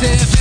myself 0.00 0.39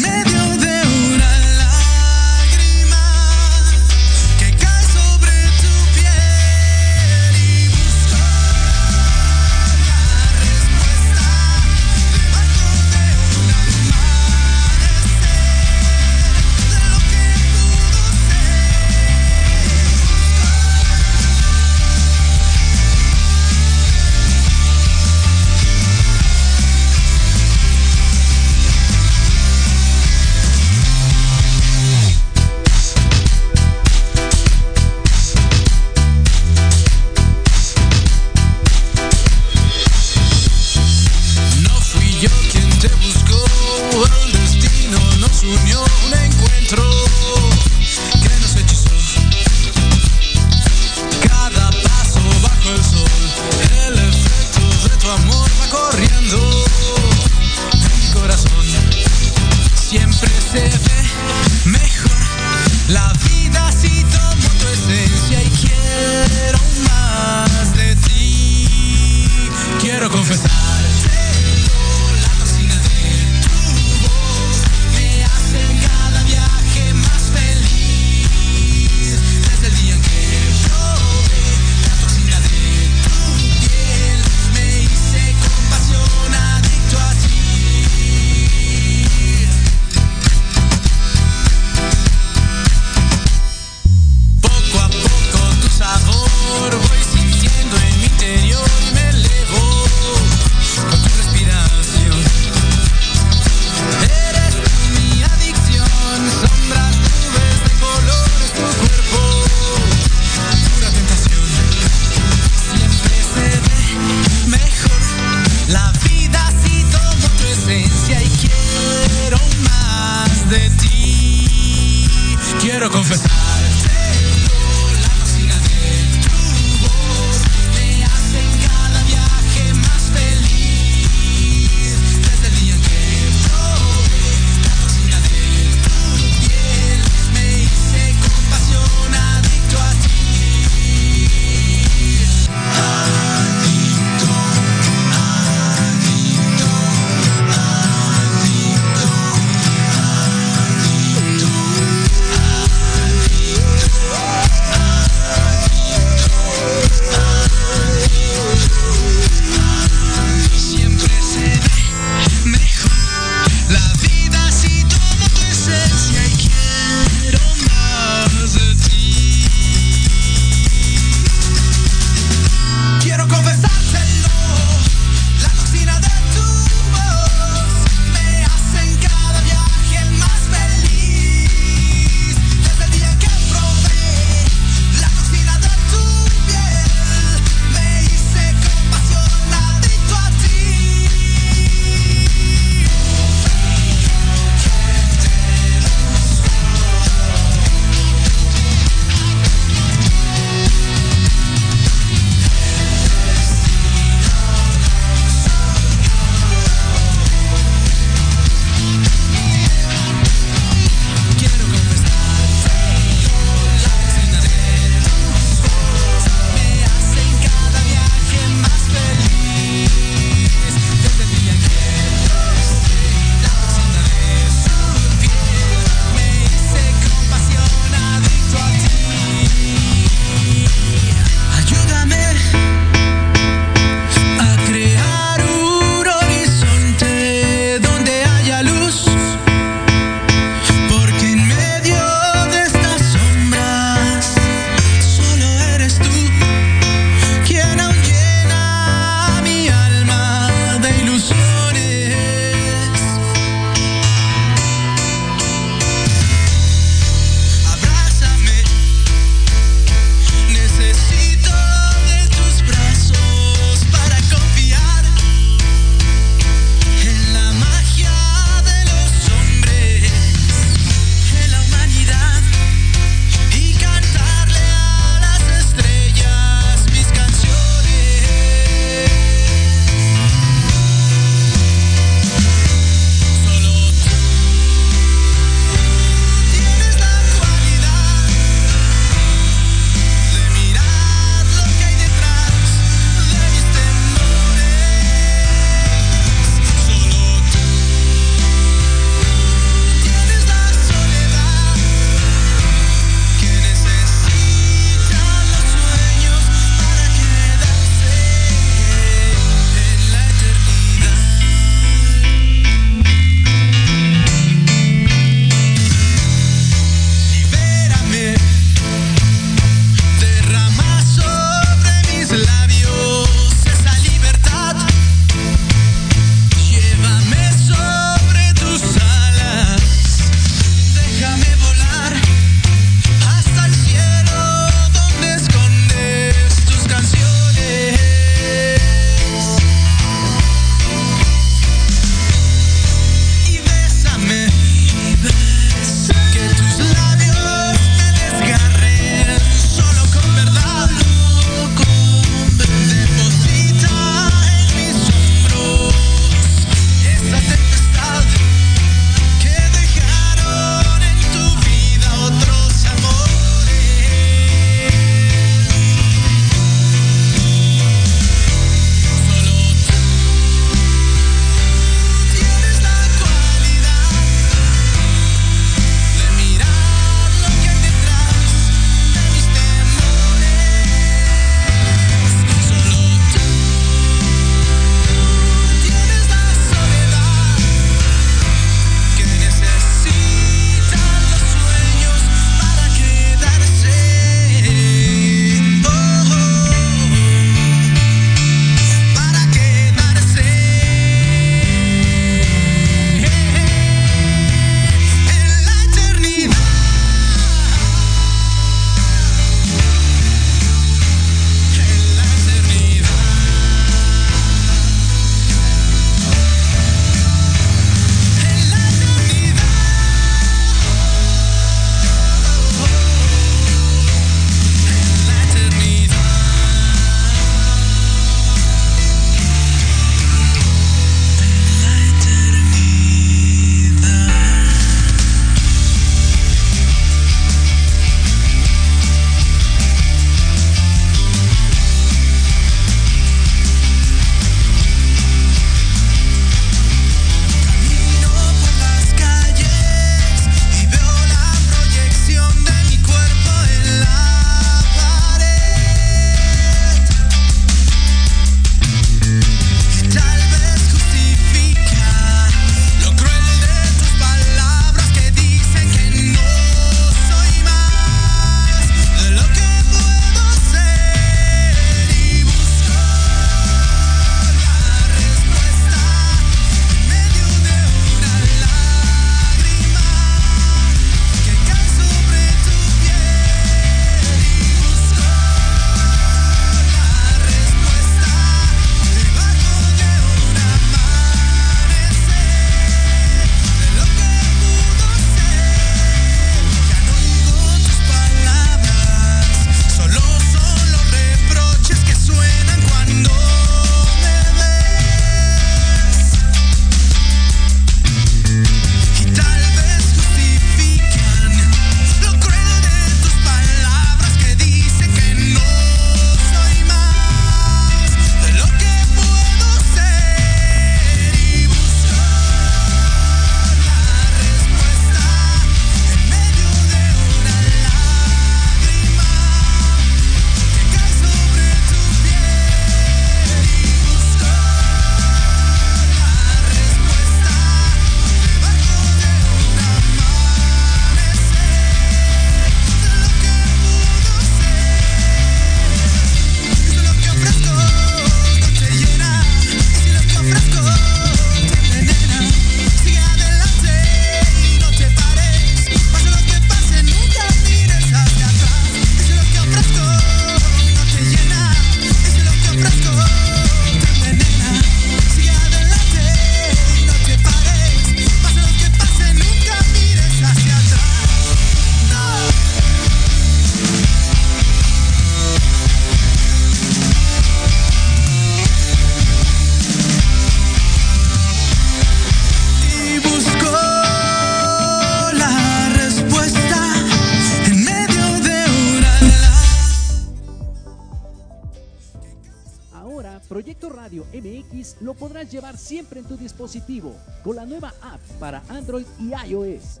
dispositivo 596.62 597.12
con 597.42 597.56
la 597.56 597.66
nueva 597.66 597.92
app 598.02 598.20
para 598.38 598.62
Android 598.68 599.06
y 599.18 599.32
iOS. 599.48 600.00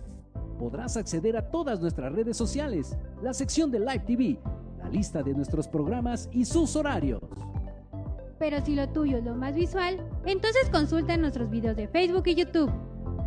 Podrás 0.60 0.96
acceder 0.96 1.36
a 1.36 1.50
todas 1.50 1.80
nuestras 1.80 2.12
redes 2.12 2.36
sociales, 2.36 2.96
la 3.20 3.34
sección 3.34 3.72
de 3.72 3.80
Live 3.80 4.04
TV, 4.06 4.38
la 4.78 4.88
lista 4.88 5.24
de 5.24 5.34
nuestros 5.34 5.66
programas 5.66 6.28
y 6.30 6.44
sus 6.44 6.76
horarios. 6.76 7.20
Pero 8.38 8.64
si 8.64 8.76
lo 8.76 8.88
tuyo 8.90 9.18
es 9.18 9.24
lo 9.24 9.34
más 9.34 9.56
visual, 9.56 10.08
entonces 10.24 10.70
consulta 10.70 11.16
nuestros 11.16 11.50
videos 11.50 11.76
de 11.76 11.88
Facebook 11.88 12.28
y 12.28 12.36
YouTube. 12.36 12.72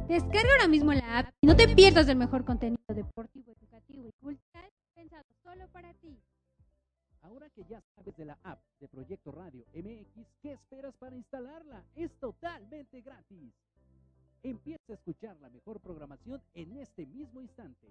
Descarga 0.08 0.50
ahora 0.54 0.70
mismo 0.70 0.94
la 0.94 1.20
app 1.20 1.30
y 1.42 1.48
no 1.48 1.58
te 1.58 1.68
pierdas 1.68 2.08
el 2.08 2.16
mejor 2.16 2.46
contenido 2.46 2.80
deportivo, 2.88 3.52
educativo 3.52 4.08
y 4.08 4.12
cultural 4.24 4.70
pensado 4.94 5.26
solo 5.44 5.68
para 5.74 5.94
ti. 5.96 6.18
Ahora 7.22 7.50
que 7.50 7.66
ya 7.70 7.82
sabes 7.96 8.16
de 8.16 8.24
la 8.24 8.38
app 8.44 8.62
de 8.80 8.88
Proyecto 8.88 9.34
Radio 9.34 9.66
MX, 9.74 10.15
¿qué 10.46 10.52
esperas 10.52 10.94
para 10.98 11.16
instalarla? 11.16 11.84
Es 11.96 12.12
totalmente 12.20 13.02
gratis. 13.02 13.52
Empieza 14.44 14.94
a 14.94 14.96
escuchar 14.96 15.36
la 15.38 15.50
mejor 15.50 15.80
programación 15.80 16.40
en 16.54 16.78
este 16.78 17.08
mismo 17.08 17.42
instante, 17.42 17.88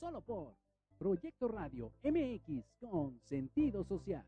solo 0.00 0.22
por 0.22 0.54
Proyecto 0.96 1.48
Radio 1.48 1.92
MX 2.02 2.64
con 2.80 3.20
sentido 3.24 3.84
social. 3.84 4.26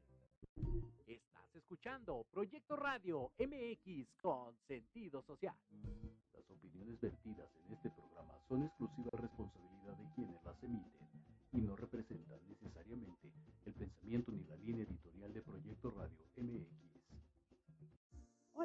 Estás 1.07 1.55
escuchando 1.55 2.27
Proyecto 2.31 2.77
Radio 2.77 3.33
MX 3.39 4.13
con 4.21 4.55
sentido 4.69 5.23
social. 5.23 5.57
Las 6.35 6.51
opiniones 6.51 7.01
vertidas 7.01 7.49
en 7.65 7.73
este 7.73 7.89
programa 7.89 8.35
son 8.47 8.63
exclusiva 8.63 9.09
responsabilidad 9.15 9.70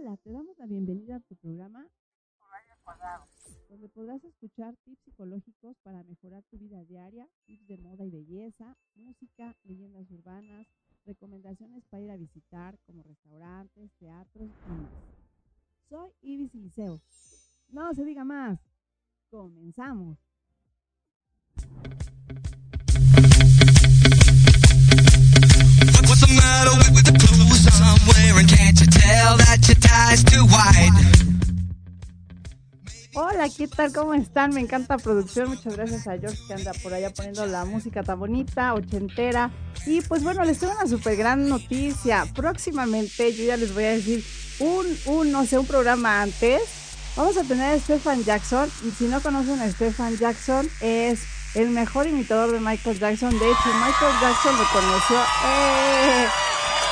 Hola, 0.06 0.18
te 0.18 0.32
damos 0.32 0.56
la 0.60 0.68
bienvenida 0.68 1.16
a 1.16 1.20
tu 1.20 1.36
programa 1.38 1.84
donde 3.70 3.90
podrás 3.90 4.24
escuchar 4.24 4.76
tips 4.84 5.02
psicológicos 5.04 5.78
para 5.82 6.04
mejorar 6.04 6.44
tu 6.52 6.60
vida 6.60 6.84
diaria, 6.84 7.28
tips 7.48 7.68
de 7.68 7.80
moda 7.80 8.06
y 8.06 8.12
belleza, 8.12 8.78
música, 8.94 9.56
leyendas 9.64 10.06
urbanas, 10.12 10.68
recomendaciones 11.08 11.84
para 11.90 12.04
ir 12.04 12.12
a 12.12 12.18
visitar 12.18 12.78
como 12.86 13.02
restaurantes, 13.02 13.92
teatros 13.98 14.52
y 14.68 14.70
más. 14.70 14.92
Soy 15.90 16.12
Ibis 16.22 16.54
Liceo. 16.54 17.02
No 17.70 17.92
se 17.96 18.06
diga 18.06 18.24
más. 18.24 18.60
Comenzamos. 19.32 20.20
What's 26.08 26.22
the 26.22 26.28
matter 26.36 26.94
with 26.94 27.06
the 27.06 27.18
clothes 27.18 28.05
Hola, 33.18 33.48
¿qué 33.56 33.68
tal? 33.68 33.94
¿Cómo 33.94 34.14
están? 34.14 34.54
Me 34.54 34.60
encanta 34.60 34.98
producción. 34.98 35.50
Muchas 35.50 35.76
gracias 35.78 36.06
a 36.08 36.18
George 36.18 36.38
que 36.48 36.54
anda 36.54 36.74
por 36.84 36.94
allá 36.94 37.14
poniendo 37.14 37.46
la 37.46 37.64
música 37.64 38.04
tan 38.04 38.20
bonita, 38.20 38.74
ochentera. 38.74 39.52
Y 39.86 40.02
pues 40.02 40.22
bueno, 40.24 40.44
les 40.44 40.60
tengo 40.60 40.74
una 40.74 40.90
súper 40.90 41.16
gran 41.16 41.48
noticia. 41.48 42.26
Próximamente, 42.36 43.34
yo 43.34 43.46
ya 43.46 43.56
les 43.56 43.74
voy 43.74 43.86
a 43.86 43.92
decir 43.92 44.22
un, 44.60 44.86
un, 45.06 45.32
no 45.32 45.46
sé, 45.46 45.58
un 45.58 45.66
programa 45.66 46.22
antes. 46.22 46.62
Vamos 47.16 47.38
a 47.38 47.44
tener 47.44 47.74
a 47.74 47.80
Stefan 47.80 48.24
Jackson. 48.26 48.70
Y 48.86 48.92
si 48.92 49.06
no 49.06 49.22
conocen 49.22 49.62
a 49.62 49.72
Stefan 49.72 50.18
Jackson, 50.18 50.68
es 50.82 51.22
el 51.54 51.70
mejor 51.70 52.08
imitador 52.08 52.52
de 52.52 52.60
Michael 52.60 53.00
Jackson. 53.00 53.32
De 53.32 53.50
hecho, 53.50 53.74
Michael 53.76 54.16
Jackson 54.20 54.58
lo 54.58 54.66
conoció. 54.74 55.18
¡eh! 55.46 56.28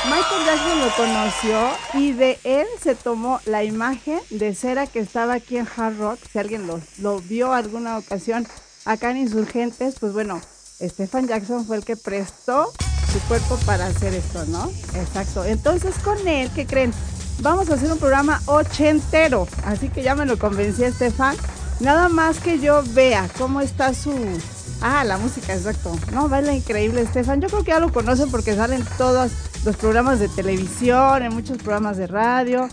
Michael 0.05 0.45
Jackson 0.45 0.79
lo 0.79 0.95
conoció 0.95 1.69
y 1.93 2.11
de 2.11 2.37
él 2.43 2.67
se 2.81 2.93
tomó 2.93 3.39
la 3.45 3.63
imagen 3.63 4.19
de 4.29 4.53
cera 4.53 4.85
que 4.85 4.99
estaba 4.99 5.35
aquí 5.35 5.57
en 5.57 5.65
Hard 5.65 5.97
Rock. 5.97 6.19
Si 6.31 6.39
alguien 6.39 6.67
lo, 6.67 6.81
lo 6.99 7.19
vio 7.19 7.53
alguna 7.53 7.97
ocasión 7.97 8.45
acá 8.83 9.11
en 9.11 9.17
Insurgentes, 9.17 9.95
pues 9.99 10.11
bueno, 10.11 10.41
Stefan 10.81 11.27
Jackson 11.27 11.65
fue 11.65 11.77
el 11.77 11.85
que 11.85 11.95
prestó 11.95 12.73
su 13.13 13.19
cuerpo 13.29 13.57
para 13.65 13.85
hacer 13.87 14.13
esto, 14.13 14.43
¿no? 14.47 14.69
Exacto. 14.95 15.45
Entonces 15.45 15.95
con 15.99 16.27
él, 16.27 16.51
¿qué 16.53 16.65
creen? 16.65 16.93
Vamos 17.39 17.69
a 17.69 17.75
hacer 17.75 17.91
un 17.91 17.97
programa 17.97 18.41
ochentero. 18.45 19.47
Así 19.65 19.87
que 19.87 20.03
ya 20.03 20.15
me 20.15 20.25
lo 20.25 20.37
convencí 20.37 20.83
a 20.83 20.91
Stefan. 20.91 21.37
Nada 21.79 22.09
más 22.09 22.39
que 22.39 22.59
yo 22.59 22.83
vea 22.89 23.29
cómo 23.37 23.61
está 23.61 23.93
su... 23.93 24.13
Ah, 24.85 25.03
la 25.05 25.17
música, 25.17 25.53
exacto. 25.53 25.95
No, 26.11 26.27
baila 26.27 26.53
increíble, 26.53 27.01
Estefan. 27.01 27.39
Yo 27.39 27.47
creo 27.47 27.63
que 27.63 27.71
ya 27.71 27.79
lo 27.79 27.91
conocen 27.93 28.29
porque 28.29 28.53
salen 28.53 28.83
todos 28.97 29.31
los 29.63 29.77
programas 29.77 30.19
de 30.19 30.27
televisión, 30.27 31.23
en 31.23 31.33
muchos 31.33 31.57
programas 31.57 31.95
de 31.95 32.07
radio. 32.07 32.67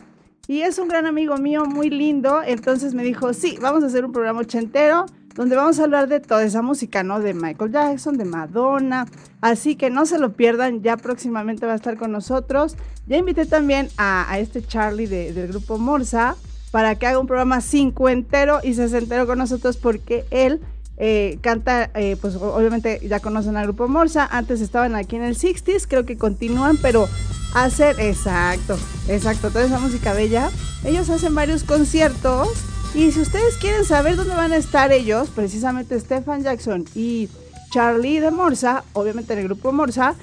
Y 0.49 0.63
es 0.63 0.79
un 0.81 0.89
gran 0.89 1.07
amigo 1.07 1.37
mío, 1.37 1.65
muy 1.67 1.89
lindo. 1.89 2.43
Entonces 2.45 2.95
me 2.95 3.05
dijo, 3.05 3.33
sí, 3.33 3.57
vamos 3.63 3.85
a 3.85 3.87
hacer 3.87 4.05
un 4.05 4.11
programa 4.13 4.41
ochentero 4.41 5.07
donde 5.37 5.55
vamos 5.55 5.79
a 5.79 5.85
hablar 5.85 6.09
de 6.09 6.19
toda 6.19 6.43
esa 6.43 6.61
música, 6.61 7.05
¿no? 7.05 7.21
De 7.21 7.33
Michael 7.33 7.71
Jackson, 7.71 8.19
de 8.19 8.25
Madonna. 8.25 9.07
Así 9.41 9.77
que 9.77 9.89
no 9.89 10.05
se 10.05 10.19
lo 10.19 10.33
pierdan, 10.33 10.83
ya 10.83 10.97
próximamente 10.97 11.65
va 11.67 11.73
a 11.73 11.77
estar 11.77 11.97
con 11.97 12.11
nosotros. 12.11 12.75
Ya 13.07 13.19
invité 13.19 13.47
también 13.47 13.89
a, 13.97 14.27
este 14.41 14.61
Charlie 14.67 15.07
de- 15.07 15.33
del 15.33 15.47
grupo 15.47 15.79
Morsa 15.79 16.35
para 16.73 16.97
que 16.97 17.07
haga 17.07 17.21
un 17.21 17.29
programa 17.29 17.61
cincuentero 17.61 18.59
y 18.65 18.75
sesentero 18.75 19.29
con 19.29 19.39
nosotros 19.39 19.77
porque 19.77 20.25
él 20.33 20.61
eh, 21.03 21.39
canta, 21.41 21.91
eh, 21.95 22.19
pues 22.21 22.37
obviamente 22.37 23.01
ya 23.09 23.21
conocen 23.21 23.57
al 23.57 23.65
grupo 23.65 23.89
Morsa, 23.89 24.29
antes 24.31 24.61
estaban 24.61 24.95
aquí 24.95 25.17
en 25.17 25.23
el 25.23 25.35
60s, 25.35 25.87
creo 25.89 26.05
que 26.05 26.19
continúan, 26.19 26.77
pero 26.77 27.09
hacen, 27.55 27.99
exacto, 27.99 28.79
exacto, 29.09 29.49
toda 29.51 29.65
esa 29.65 29.79
música 29.79 30.13
bella, 30.13 30.51
ellos 30.85 31.09
hacen 31.09 31.35
varios 31.35 31.65
conciertos 31.65 32.49
y 32.95 33.13
si 33.13 33.21
ustedes 33.21 33.57
quieren 33.57 33.87
saber 33.87 34.17
dónde 34.17 34.35
van 34.35 34.53
a 34.53 34.59
estar 34.59 34.93
ellos, 34.93 35.31
precisamente 35.31 35.99
Stefan 35.99 36.43
Jackson 36.43 36.85
y 36.95 37.31
Charlie 37.71 38.21
de 38.21 38.31
Morsa, 38.31 38.85
obviamente 38.93 39.33
en 39.33 39.39
el 39.39 39.47
grupo 39.47 39.73
Morsa, 39.73 40.17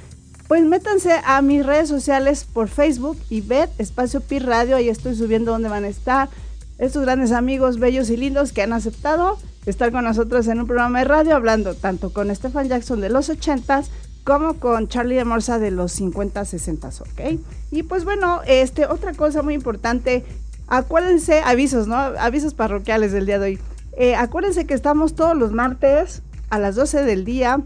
pues 0.48 0.64
métanse 0.64 1.20
a 1.26 1.42
mis 1.42 1.66
redes 1.66 1.90
sociales 1.90 2.46
por 2.54 2.68
Facebook 2.68 3.18
y 3.32 3.42
ver 3.42 3.68
Espacio 3.80 4.22
Pi 4.22 4.38
Radio, 4.38 4.76
ahí 4.76 4.90
estoy 4.90 5.16
subiendo 5.16 5.54
dónde 5.54 5.70
van 5.70 5.86
a 5.86 5.88
estar 5.88 6.30
estos 6.78 7.02
grandes 7.02 7.32
amigos 7.32 7.80
bellos 7.80 8.12
y 8.12 8.18
lindos 8.18 8.52
que 8.52 8.62
han 8.62 8.74
aceptado 8.74 9.40
estar 9.68 9.92
con 9.92 10.06
nosotros 10.06 10.48
en 10.48 10.62
un 10.62 10.68
programa 10.68 11.00
de 11.00 11.06
radio 11.06 11.36
hablando 11.36 11.76
tanto 11.76 12.14
con 12.14 12.34
Stefan 12.34 12.70
Jackson 12.70 13.02
de 13.02 13.10
los 13.10 13.30
80s 13.30 13.88
como 14.24 14.56
con 14.56 14.88
Charlie 14.88 15.16
de 15.16 15.26
Morsa 15.26 15.60
de 15.60 15.72
los 15.72 15.92
50, 15.94 16.44
60, 16.44 16.88
¿ok? 16.88 17.40
Y 17.72 17.84
pues 17.84 18.04
bueno, 18.04 18.42
este, 18.46 18.86
otra 18.86 19.14
cosa 19.14 19.42
muy 19.42 19.54
importante, 19.54 20.26
acuérdense, 20.68 21.42
avisos, 21.42 21.88
¿no? 21.88 21.96
Avisos 21.96 22.54
parroquiales 22.54 23.12
del 23.12 23.26
día 23.26 23.40
de 23.40 23.46
hoy. 23.46 23.60
Eh, 23.98 24.16
acuérdense 24.16 24.66
que 24.66 24.74
estamos 24.74 25.16
todos 25.16 25.36
los 25.36 25.52
martes 25.52 26.24
a 26.50 26.60
las 26.60 26.76
12 26.76 27.04
del 27.04 27.26
día 27.26 27.62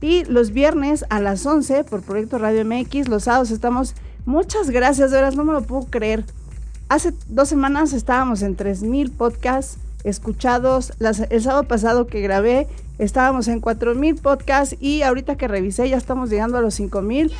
y 0.00 0.24
los 0.24 0.50
viernes 0.52 1.04
a 1.10 1.20
las 1.20 1.44
11 1.46 1.84
por 1.84 2.02
Proyecto 2.02 2.38
Radio 2.38 2.64
MX. 2.64 3.08
Los 3.08 3.24
sábados 3.24 3.50
estamos, 3.50 3.94
muchas 4.24 4.70
gracias, 4.70 5.10
de 5.10 5.18
veras, 5.18 5.36
no 5.36 5.44
me 5.44 5.52
lo 5.52 5.62
puedo 5.62 5.86
creer. 5.90 6.24
Hace 6.88 7.12
dos 7.28 7.48
semanas 7.48 7.92
estábamos 7.92 8.42
en 8.42 8.56
3000 8.56 9.12
podcasts 9.12 9.78
escuchados. 10.04 10.92
El 11.30 11.42
sábado 11.42 11.64
pasado 11.64 12.06
que 12.06 12.20
grabé 12.20 12.68
estábamos 12.98 13.48
en 13.48 13.60
4000 13.60 14.16
podcasts 14.16 14.76
y 14.80 15.02
ahorita 15.02 15.36
que 15.36 15.48
revisé 15.48 15.88
ya 15.88 15.96
estamos 15.96 16.30
llegando 16.30 16.58
a 16.58 16.60
los 16.60 16.74
5000 16.74 17.32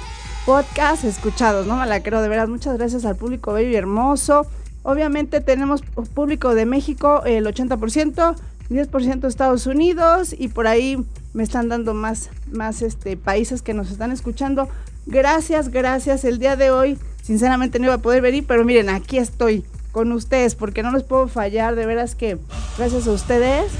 podcasts 0.46 1.04
escuchados. 1.04 1.66
No 1.66 1.76
me 1.76 1.86
la 1.86 2.02
creo, 2.02 2.22
de 2.22 2.28
veras. 2.28 2.48
Muchas 2.48 2.76
gracias 2.78 3.04
al 3.04 3.16
público 3.16 3.52
bello 3.52 3.70
y 3.70 3.76
hermoso. 3.76 4.46
Obviamente 4.82 5.40
tenemos 5.40 5.82
público 5.82 6.54
de 6.54 6.64
México 6.64 7.22
el 7.26 7.46
80%, 7.46 8.34
10% 8.70 9.26
Estados 9.26 9.66
Unidos 9.66 10.34
y 10.36 10.48
por 10.48 10.66
ahí 10.66 11.04
me 11.34 11.42
están 11.42 11.68
dando 11.68 11.92
más, 11.92 12.30
más 12.50 12.80
este, 12.82 13.16
países 13.16 13.62
que 13.62 13.74
nos 13.74 13.90
están 13.90 14.10
escuchando. 14.10 14.68
Gracias, 15.06 15.68
gracias. 15.68 16.24
El 16.24 16.38
día 16.38 16.56
de 16.56 16.70
hoy, 16.70 16.98
sinceramente 17.22 17.78
no 17.78 17.86
iba 17.86 17.94
a 17.94 17.98
poder 17.98 18.22
venir, 18.22 18.44
pero 18.46 18.64
miren, 18.64 18.88
aquí 18.88 19.18
estoy 19.18 19.64
con 19.92 20.12
ustedes 20.12 20.54
porque 20.54 20.82
no 20.82 20.92
les 20.92 21.02
puedo 21.02 21.28
fallar. 21.28 21.74
De 21.74 21.86
veras 21.86 22.14
que 22.14 22.38
gracias 22.78 23.06
a 23.06 23.12
ustedes. 23.12 23.72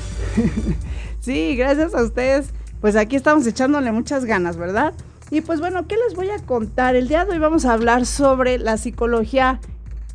sí, 1.21 1.57
gracias 1.57 1.95
a 1.95 2.03
ustedes. 2.03 2.51
Pues 2.81 2.97
aquí 2.97 3.17
estamos 3.17 3.47
echándole 3.47 3.93
muchas 3.93 4.25
ganas, 4.25 4.57
¿verdad? 4.57 4.95
Y 5.31 5.43
pues 5.43 5.61
bueno, 5.61 5.87
¿qué 5.87 5.97
les 5.97 6.17
voy 6.17 6.31
a 6.31 6.39
contar? 6.39 6.97
El 6.97 7.09
día 7.09 7.25
de 7.25 7.33
hoy 7.33 7.39
vamos 7.39 7.65
a 7.65 7.73
hablar 7.73 8.05
sobre 8.07 8.59
la 8.59 8.77
psicología 8.79 9.61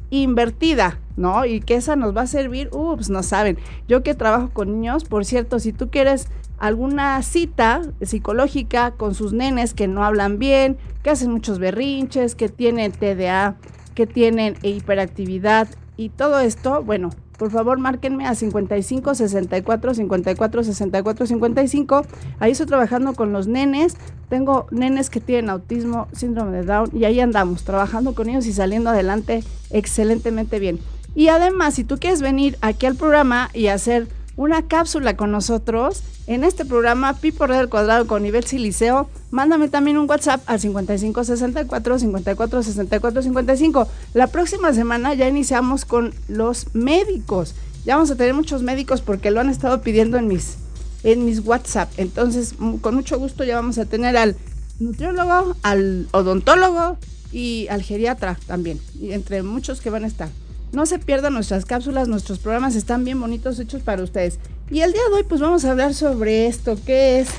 invertida, 0.09 0.99
¿no? 1.15 1.45
Y 1.45 1.61
que 1.61 1.75
esa 1.75 1.95
nos 1.95 2.15
va 2.15 2.21
a 2.21 2.27
servir, 2.27 2.69
ups, 2.73 3.09
no 3.09 3.23
saben. 3.23 3.57
Yo 3.87 4.03
que 4.03 4.13
trabajo 4.13 4.49
con 4.51 4.73
niños, 4.73 5.05
por 5.05 5.25
cierto, 5.25 5.59
si 5.59 5.73
tú 5.73 5.89
quieres 5.89 6.27
alguna 6.57 7.21
cita 7.21 7.81
psicológica 8.01 8.91
con 8.91 9.13
sus 9.13 9.33
nenes 9.33 9.73
que 9.73 9.87
no 9.87 10.03
hablan 10.03 10.39
bien, 10.39 10.77
que 11.03 11.11
hacen 11.11 11.31
muchos 11.31 11.59
berrinches, 11.59 12.35
que 12.35 12.49
tienen 12.49 12.91
TDA, 12.91 13.55
que 13.93 14.07
tienen 14.07 14.55
hiperactividad 14.61 15.67
y 15.97 16.09
todo 16.09 16.39
esto, 16.39 16.83
bueno, 16.83 17.09
por 17.37 17.51
favor 17.51 17.79
márquenme 17.79 18.25
a 18.25 18.35
55 18.35 19.15
64 19.15 19.93
54 19.93 20.63
64 20.63 21.27
55. 21.27 22.05
Ahí 22.39 22.51
estoy 22.51 22.67
trabajando 22.67 23.13
con 23.13 23.33
los 23.33 23.47
nenes. 23.47 23.97
Tengo 24.29 24.67
nenes 24.71 25.09
que 25.09 25.19
tienen 25.19 25.49
autismo, 25.49 26.07
síndrome 26.13 26.57
de 26.57 26.63
Down 26.63 26.89
y 26.93 27.05
ahí 27.05 27.19
andamos 27.19 27.63
trabajando 27.63 28.15
con 28.15 28.29
ellos 28.29 28.45
y 28.47 28.53
saliendo 28.53 28.89
adelante 28.89 29.43
excelentemente 29.69 30.59
bien. 30.59 30.79
Y 31.13 31.29
además, 31.29 31.75
si 31.75 31.83
tú 31.83 31.97
quieres 31.97 32.21
venir 32.21 32.57
aquí 32.61 32.85
al 32.85 32.95
programa 32.95 33.49
y 33.53 33.67
hacer 33.67 34.07
una 34.37 34.67
cápsula 34.67 35.15
con 35.15 35.31
nosotros 35.31 36.03
en 36.27 36.43
este 36.43 36.65
programa 36.65 37.13
Pipo 37.13 37.47
Red 37.47 37.57
del 37.57 37.69
Cuadrado 37.69 38.07
con 38.07 38.23
nivel 38.23 38.45
siliceo, 38.45 39.09
mándame 39.31 39.69
también 39.69 39.97
un 39.97 40.09
WhatsApp 40.09 40.41
al 40.47 40.59
5564 40.59 41.99
54 41.99 42.63
64 42.63 43.21
55. 43.21 43.87
La 44.13 44.27
próxima 44.27 44.73
semana 44.73 45.13
ya 45.13 45.27
iniciamos 45.27 45.85
con 45.85 46.13
los 46.27 46.73
médicos. 46.73 47.55
Ya 47.85 47.95
vamos 47.95 48.11
a 48.11 48.15
tener 48.15 48.33
muchos 48.33 48.63
médicos 48.63 49.01
porque 49.01 49.31
lo 49.31 49.39
han 49.39 49.49
estado 49.49 49.81
pidiendo 49.81 50.17
en 50.17 50.27
mis 50.27 50.57
en 51.03 51.23
mis 51.23 51.45
WhatsApp. 51.45 51.91
Entonces, 51.97 52.55
con 52.81 52.95
mucho 52.95 53.19
gusto 53.19 53.43
ya 53.43 53.55
vamos 53.55 53.77
a 53.77 53.85
tener 53.85 54.17
al 54.17 54.35
nutriólogo, 54.79 55.55
al 55.61 56.07
odontólogo 56.11 56.97
y 57.31 57.67
al 57.69 57.83
geriatra 57.83 58.39
también, 58.47 58.79
y 58.99 59.11
entre 59.11 59.43
muchos 59.43 59.81
que 59.81 59.91
van 59.91 60.03
a 60.03 60.07
estar. 60.07 60.29
No 60.71 60.85
se 60.85 60.99
pierdan 60.99 61.33
nuestras 61.33 61.65
cápsulas, 61.65 62.07
nuestros 62.07 62.39
programas 62.39 62.75
están 62.75 63.05
bien 63.05 63.19
bonitos, 63.19 63.59
hechos 63.59 63.81
para 63.81 64.03
ustedes. 64.03 64.39
Y 64.69 64.81
el 64.81 64.91
día 64.91 65.01
de 65.09 65.15
hoy 65.15 65.23
pues 65.23 65.41
vamos 65.41 65.63
a 65.63 65.71
hablar 65.71 65.93
sobre 65.93 66.47
esto, 66.47 66.77
que 66.85 67.19
es 67.19 67.29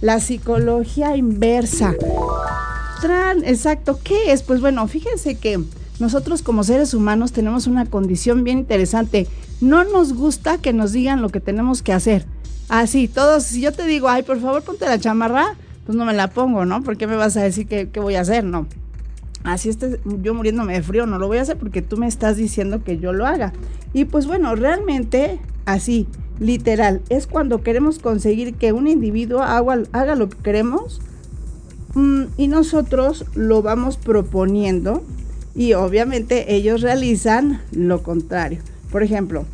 la 0.00 0.18
psicología 0.20 1.16
inversa. 1.16 1.94
Tran, 3.00 3.44
exacto, 3.44 4.00
¿qué 4.02 4.32
es? 4.32 4.42
Pues 4.42 4.60
bueno, 4.60 4.86
fíjense 4.88 5.36
que 5.36 5.62
nosotros 6.00 6.42
como 6.42 6.64
seres 6.64 6.94
humanos 6.94 7.32
tenemos 7.32 7.66
una 7.66 7.86
condición 7.86 8.44
bien 8.44 8.58
interesante. 8.58 9.28
No 9.60 9.84
nos 9.84 10.14
gusta 10.14 10.58
que 10.58 10.72
nos 10.72 10.92
digan 10.92 11.22
lo 11.22 11.28
que 11.28 11.40
tenemos 11.40 11.82
que 11.82 11.92
hacer. 11.92 12.26
Así, 12.68 13.08
todos, 13.08 13.44
si 13.44 13.60
yo 13.60 13.72
te 13.72 13.84
digo, 13.84 14.08
ay, 14.08 14.22
por 14.22 14.40
favor 14.40 14.62
ponte 14.62 14.86
la 14.86 14.98
chamarra, 14.98 15.54
pues 15.84 15.96
no 15.96 16.04
me 16.04 16.14
la 16.14 16.30
pongo, 16.30 16.64
¿no? 16.64 16.82
¿Por 16.82 16.96
qué 16.96 17.06
me 17.06 17.16
vas 17.16 17.36
a 17.36 17.42
decir 17.42 17.68
qué, 17.68 17.90
qué 17.90 18.00
voy 18.00 18.14
a 18.14 18.22
hacer? 18.22 18.42
No 18.42 18.66
así 19.44 19.68
esté 19.68 20.00
yo 20.22 20.34
muriéndome 20.34 20.72
de 20.72 20.82
frío, 20.82 21.06
no 21.06 21.18
lo 21.18 21.28
voy 21.28 21.38
a 21.38 21.42
hacer 21.42 21.56
porque 21.56 21.82
tú 21.82 21.96
me 21.96 22.08
estás 22.08 22.36
diciendo 22.36 22.82
que 22.82 22.98
yo 22.98 23.12
lo 23.12 23.26
haga. 23.26 23.52
Y 23.92 24.06
pues 24.06 24.26
bueno, 24.26 24.56
realmente 24.56 25.38
así, 25.66 26.08
literal, 26.40 27.02
es 27.10 27.26
cuando 27.26 27.62
queremos 27.62 27.98
conseguir 27.98 28.54
que 28.54 28.72
un 28.72 28.88
individuo 28.88 29.42
haga, 29.42 30.14
lo 30.14 30.28
que 30.28 30.38
queremos 30.38 31.00
mm, 31.94 32.24
y 32.36 32.48
nosotros 32.48 33.26
lo 33.34 33.62
vamos 33.62 33.98
proponiendo 33.98 35.04
y 35.54 35.74
obviamente 35.74 36.54
ellos 36.54 36.80
realizan 36.80 37.60
lo 37.70 38.02
contrario. 38.02 38.60
Por 38.90 39.02
ejemplo, 39.02 39.44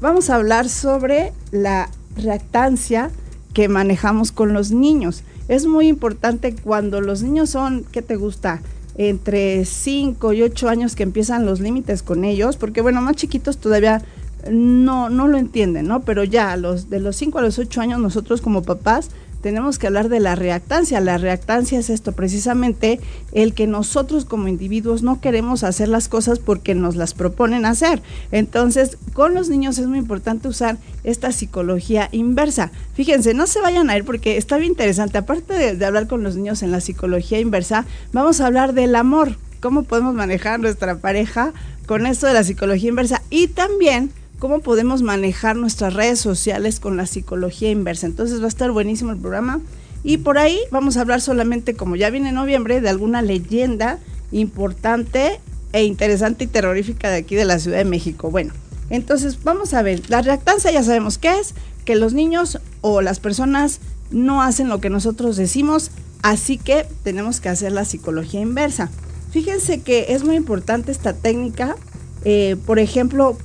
vamos 0.00 0.28
a 0.28 0.34
hablar 0.34 0.68
sobre 0.68 1.32
la 1.52 1.88
reactancia 2.16 3.10
que 3.54 3.68
manejamos 3.68 4.32
con 4.32 4.52
los 4.52 4.72
niños. 4.72 5.22
Es 5.48 5.66
muy 5.66 5.88
importante 5.88 6.54
cuando 6.54 7.00
los 7.00 7.22
niños 7.22 7.50
son, 7.50 7.84
¿qué 7.90 8.02
te 8.02 8.16
gusta? 8.16 8.60
Entre 8.98 9.64
5 9.64 10.32
y 10.32 10.42
8 10.42 10.68
años 10.68 10.96
que 10.96 11.02
empiezan 11.02 11.46
los 11.46 11.60
límites 11.60 12.02
con 12.02 12.24
ellos, 12.24 12.56
porque 12.56 12.80
bueno, 12.80 13.00
más 13.02 13.16
chiquitos 13.16 13.58
todavía 13.58 14.02
no, 14.50 15.10
no 15.10 15.28
lo 15.28 15.38
entienden, 15.38 15.86
¿no? 15.86 16.00
Pero 16.00 16.24
ya 16.24 16.56
los, 16.56 16.88
de 16.88 17.00
los 17.00 17.16
5 17.16 17.38
a 17.38 17.42
los 17.42 17.58
8 17.58 17.80
años 17.80 18.00
nosotros 18.00 18.40
como 18.40 18.62
papás 18.62 19.10
tenemos 19.46 19.78
que 19.78 19.86
hablar 19.86 20.08
de 20.08 20.18
la 20.18 20.34
reactancia. 20.34 20.98
La 20.98 21.18
reactancia 21.18 21.78
es 21.78 21.88
esto, 21.88 22.10
precisamente 22.10 22.98
el 23.30 23.54
que 23.54 23.68
nosotros 23.68 24.24
como 24.24 24.48
individuos 24.48 25.04
no 25.04 25.20
queremos 25.20 25.62
hacer 25.62 25.86
las 25.86 26.08
cosas 26.08 26.40
porque 26.40 26.74
nos 26.74 26.96
las 26.96 27.14
proponen 27.14 27.64
hacer. 27.64 28.02
Entonces, 28.32 28.98
con 29.12 29.34
los 29.34 29.48
niños 29.48 29.78
es 29.78 29.86
muy 29.86 29.98
importante 29.98 30.48
usar 30.48 30.78
esta 31.04 31.30
psicología 31.30 32.08
inversa. 32.10 32.72
Fíjense, 32.94 33.34
no 33.34 33.46
se 33.46 33.60
vayan 33.60 33.88
a 33.88 33.96
ir 33.96 34.04
porque 34.04 34.36
está 34.36 34.56
bien 34.56 34.72
interesante. 34.72 35.16
Aparte 35.16 35.76
de, 35.76 35.86
hablar 35.86 36.08
con 36.08 36.24
los 36.24 36.34
niños 36.34 36.64
en 36.64 36.72
la 36.72 36.80
psicología 36.80 37.38
inversa, 37.38 37.86
vamos 38.12 38.40
a 38.40 38.46
hablar 38.48 38.72
del 38.72 38.96
amor, 38.96 39.36
cómo 39.60 39.84
podemos 39.84 40.12
manejar 40.12 40.58
nuestra 40.58 40.98
pareja 40.98 41.52
con 41.86 42.04
esto 42.04 42.26
de 42.26 42.34
la 42.34 42.42
psicología 42.42 42.88
inversa 42.88 43.22
y 43.30 43.46
también 43.46 44.10
cómo 44.38 44.60
podemos 44.60 45.02
manejar 45.02 45.56
nuestras 45.56 45.94
redes 45.94 46.20
sociales 46.20 46.80
con 46.80 46.96
la 46.96 47.06
psicología 47.06 47.70
inversa. 47.70 48.06
Entonces 48.06 48.40
va 48.40 48.46
a 48.46 48.48
estar 48.48 48.70
buenísimo 48.70 49.12
el 49.12 49.18
programa. 49.18 49.60
Y 50.04 50.18
por 50.18 50.38
ahí 50.38 50.58
vamos 50.70 50.96
a 50.96 51.00
hablar 51.00 51.20
solamente, 51.20 51.74
como 51.74 51.96
ya 51.96 52.10
viene 52.10 52.32
noviembre, 52.32 52.80
de 52.80 52.88
alguna 52.88 53.22
leyenda 53.22 53.98
importante 54.30 55.40
e 55.72 55.84
interesante 55.84 56.44
y 56.44 56.46
terrorífica 56.46 57.10
de 57.10 57.16
aquí 57.16 57.34
de 57.34 57.44
la 57.44 57.58
Ciudad 57.58 57.78
de 57.78 57.84
México. 57.84 58.30
Bueno, 58.30 58.52
entonces 58.90 59.42
vamos 59.42 59.74
a 59.74 59.82
ver, 59.82 60.08
la 60.08 60.22
reactancia 60.22 60.70
ya 60.70 60.82
sabemos 60.82 61.18
qué 61.18 61.38
es, 61.38 61.54
que 61.84 61.96
los 61.96 62.12
niños 62.12 62.60
o 62.82 63.00
las 63.00 63.20
personas 63.20 63.80
no 64.10 64.42
hacen 64.42 64.68
lo 64.68 64.80
que 64.80 64.90
nosotros 64.90 65.36
decimos, 65.36 65.90
así 66.22 66.58
que 66.58 66.86
tenemos 67.02 67.40
que 67.40 67.48
hacer 67.48 67.72
la 67.72 67.84
psicología 67.84 68.40
inversa. 68.40 68.90
Fíjense 69.32 69.80
que 69.80 70.06
es 70.10 70.24
muy 70.24 70.36
importante 70.36 70.92
esta 70.92 71.12
técnica. 71.12 71.76
Eh, 72.24 72.56
por 72.64 72.78
ejemplo, 72.78 73.36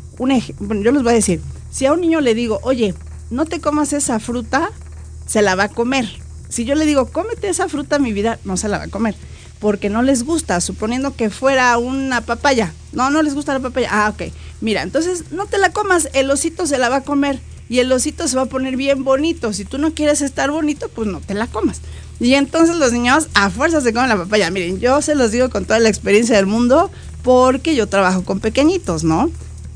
bueno, 0.59 0.83
yo 0.83 0.91
les 0.91 1.03
voy 1.03 1.13
a 1.13 1.15
decir, 1.15 1.41
si 1.71 1.85
a 1.85 1.93
un 1.93 2.01
niño 2.01 2.21
le 2.21 2.35
digo, 2.35 2.59
oye, 2.63 2.93
no 3.29 3.45
te 3.45 3.59
comas 3.59 3.93
esa 3.93 4.19
fruta, 4.19 4.71
se 5.25 5.41
la 5.41 5.55
va 5.55 5.63
a 5.63 5.69
comer. 5.69 6.07
Si 6.49 6.65
yo 6.65 6.75
le 6.75 6.85
digo, 6.85 7.07
cómete 7.07 7.49
esa 7.49 7.69
fruta, 7.69 7.97
mi 7.97 8.13
vida, 8.13 8.37
no 8.43 8.57
se 8.57 8.67
la 8.67 8.77
va 8.77 8.83
a 8.85 8.89
comer. 8.89 9.15
Porque 9.59 9.89
no 9.89 10.01
les 10.01 10.23
gusta, 10.23 10.59
suponiendo 10.59 11.15
que 11.15 11.29
fuera 11.29 11.77
una 11.77 12.21
papaya. 12.21 12.73
No, 12.91 13.09
no 13.09 13.21
les 13.21 13.33
gusta 13.33 13.53
la 13.53 13.59
papaya. 13.59 13.87
Ah, 13.91 14.09
ok. 14.09 14.31
Mira, 14.59 14.81
entonces 14.81 15.31
no 15.31 15.45
te 15.45 15.57
la 15.57 15.71
comas, 15.71 16.09
el 16.13 16.29
osito 16.29 16.65
se 16.67 16.77
la 16.77 16.89
va 16.89 16.97
a 16.97 17.03
comer 17.03 17.39
y 17.69 17.79
el 17.79 17.91
osito 17.91 18.27
se 18.27 18.35
va 18.35 18.43
a 18.43 18.47
poner 18.47 18.75
bien 18.75 19.03
bonito. 19.03 19.53
Si 19.53 19.63
tú 19.63 19.77
no 19.77 19.93
quieres 19.93 20.21
estar 20.21 20.51
bonito, 20.51 20.89
pues 20.89 21.07
no 21.07 21.21
te 21.21 21.33
la 21.33 21.47
comas. 21.47 21.79
Y 22.19 22.33
entonces 22.33 22.75
los 22.75 22.91
niños 22.91 23.29
a 23.33 23.49
fuerza 23.49 23.81
se 23.81 23.93
comen 23.93 24.09
la 24.09 24.17
papaya. 24.17 24.51
Miren, 24.51 24.79
yo 24.79 25.01
se 25.01 25.15
los 25.15 25.31
digo 25.31 25.49
con 25.49 25.65
toda 25.65 25.79
la 25.79 25.89
experiencia 25.89 26.35
del 26.35 26.47
mundo 26.47 26.91
porque 27.23 27.75
yo 27.75 27.87
trabajo 27.87 28.23
con 28.23 28.39
pequeñitos, 28.39 29.03
¿no? 29.03 29.31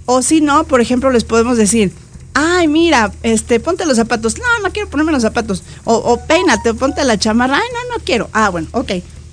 O 0.06 0.22
si 0.22 0.42
no, 0.42 0.66
por 0.66 0.82
ejemplo, 0.82 1.10
les 1.10 1.24
podemos 1.24 1.58
decir, 1.58 1.92
ay, 2.34 2.68
mira, 2.68 3.12
este, 3.24 3.60
ponte 3.60 3.86
los 3.86 3.98
zapatos. 3.98 4.38
No, 4.38 4.60
no 4.62 4.72
quiero 4.72 4.90
ponerme 4.90 5.12
los 5.12 5.24
zapatos. 5.24 5.64
O, 5.84 5.96
o 5.96 6.26
peínate, 6.26 6.74
ponte 6.74 7.04
la 7.04 7.18
chamarra. 7.18 7.56
Ay, 7.58 7.70
no, 7.74 7.98
no 7.98 8.04
quiero. 8.04 8.30
Ah, 8.34 8.50
bueno, 8.50 8.68
ok. 8.72 8.92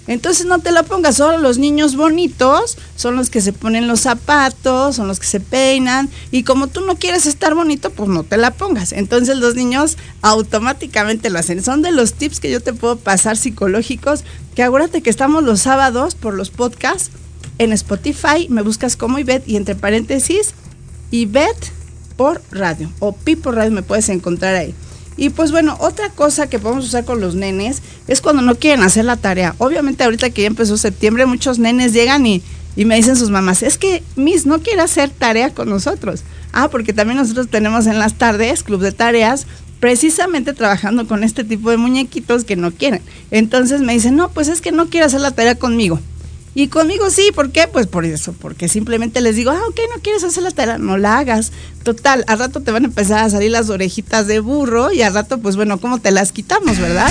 Entonces 0.09 0.47
no 0.47 0.59
te 0.59 0.73
la 0.73 0.83
pongas, 0.83 1.17
solo 1.17 1.39
los 1.39 1.59
niños 1.59 1.95
bonitos 1.95 2.77
son 2.97 3.15
los 3.15 3.31
que 3.31 3.41
se 3.41 3.53
ponen 3.53 3.87
los 3.87 4.01
zapatos, 4.01 4.97
son 4.97 5.07
los 5.07 5.21
que 5.21 5.27
se 5.27 5.39
peinan 5.39 6.11
y 6.33 6.43
como 6.43 6.67
tú 6.67 6.81
no 6.81 6.97
quieres 6.97 7.27
estar 7.27 7.55
bonito, 7.55 7.91
pues 7.91 8.09
no 8.09 8.25
te 8.25 8.37
la 8.37 8.51
pongas. 8.51 8.93
Entonces 8.93 9.37
los 9.37 9.55
niños 9.55 9.97
automáticamente 10.21 11.31
lo 11.31 11.39
hacen. 11.39 11.63
Son 11.63 11.83
de 11.83 11.93
los 11.93 12.15
tips 12.15 12.41
que 12.41 12.51
yo 12.51 12.61
te 12.61 12.73
puedo 12.73 12.97
pasar 12.97 13.37
psicológicos, 13.37 14.25
que 14.57 14.65
acuérdate 14.65 15.03
que 15.03 15.11
estamos 15.11 15.45
los 15.45 15.61
sábados 15.61 16.17
por 16.17 16.35
los 16.35 16.51
podcasts 16.51 17.11
en 17.59 17.73
Spotify, 17.73 18.49
me 18.49 18.63
buscas 18.63 18.97
como 18.97 19.19
Ivette 19.19 19.47
y 19.47 19.57
entre 19.57 19.77
paréntesis 19.77 20.55
Ivette 21.13 21.71
por 22.17 22.43
radio 22.51 22.91
o 22.99 23.13
Pi 23.13 23.37
por 23.37 23.55
radio 23.55 23.71
me 23.71 23.83
puedes 23.83 24.09
encontrar 24.09 24.57
ahí. 24.57 24.75
Y 25.17 25.31
pues 25.31 25.53
bueno, 25.53 25.77
otra 25.79 26.09
cosa 26.11 26.49
que 26.49 26.59
podemos 26.59 26.87
usar 26.87 27.05
con 27.05 27.21
los 27.21 27.35
nenes 27.35 27.83
es 28.09 28.21
cuando 28.21 28.43
no 28.43 28.57
quieren 28.57 28.83
hacer 28.83 29.05
la 29.05 29.17
tarea. 29.17 29.55
Obviamente 29.59 30.03
ahorita 30.03 30.31
que 30.31 30.43
ya 30.43 30.49
empezó 30.49 30.77
septiembre, 30.77 31.27
muchos 31.27 31.59
nenes 31.59 31.93
llegan 31.93 32.27
y, 32.27 32.43
y 32.77 32.87
me 32.87 32.97
dicen 32.97 33.17
sus 33.17 33.31
mamás, 33.31 33.63
es 33.63 33.77
que 33.77 34.03
Miss 34.17 34.47
no 34.47 34.61
quiere 34.61 34.81
hacer 34.81 35.11
tarea 35.11 35.53
con 35.53 35.69
nosotros. 35.69 36.23
Ah, 36.53 36.69
porque 36.71 36.93
también 36.93 37.19
nosotros 37.19 37.49
tenemos 37.49 37.87
en 37.87 37.99
las 37.99 38.15
tardes 38.15 38.63
club 38.63 38.81
de 38.81 38.93
tareas 38.93 39.47
precisamente 39.81 40.53
trabajando 40.53 41.09
con 41.09 41.25
este 41.25 41.43
tipo 41.43 41.69
de 41.71 41.77
muñequitos 41.77 42.45
que 42.45 42.55
no 42.55 42.71
quieren. 42.71 43.03
Entonces 43.33 43.81
me 43.81 43.93
dicen, 43.93 44.15
no, 44.15 44.31
pues 44.31 44.47
es 44.47 44.61
que 44.61 44.71
no 44.71 44.89
quiere 44.89 45.07
hacer 45.07 45.21
la 45.21 45.33
tarea 45.33 45.57
conmigo. 45.57 45.99
Y 46.55 46.69
conmigo 46.69 47.09
sí, 47.11 47.31
¿por 47.35 47.51
qué? 47.51 47.67
Pues 47.67 47.87
por 47.87 48.05
eso, 48.05 48.35
porque 48.39 48.69
simplemente 48.69 49.23
les 49.23 49.37
digo, 49.37 49.51
ah, 49.51 49.63
ok, 49.69 49.81
no 49.95 50.03
quieres 50.03 50.23
hacer 50.23 50.43
la 50.43 50.51
tarea, 50.51 50.77
no 50.77 50.99
la 50.99 51.19
hagas. 51.19 51.51
Total, 51.83 52.25
al 52.29 52.39
rato 52.39 52.61
te 52.61 52.71
van 52.71 52.85
a 52.85 52.89
empezar 52.89 53.25
a 53.25 53.31
salir 53.31 53.51
las 53.51 53.71
orejitas 53.71 54.27
de 54.27 54.41
burro 54.41 54.93
y 54.93 55.01
al 55.01 55.15
rato, 55.15 55.39
pues 55.39 55.57
bueno, 55.57 55.81
¿cómo 55.81 55.99
te 55.99 56.11
las 56.11 56.33
quitamos, 56.33 56.79
verdad? 56.79 57.11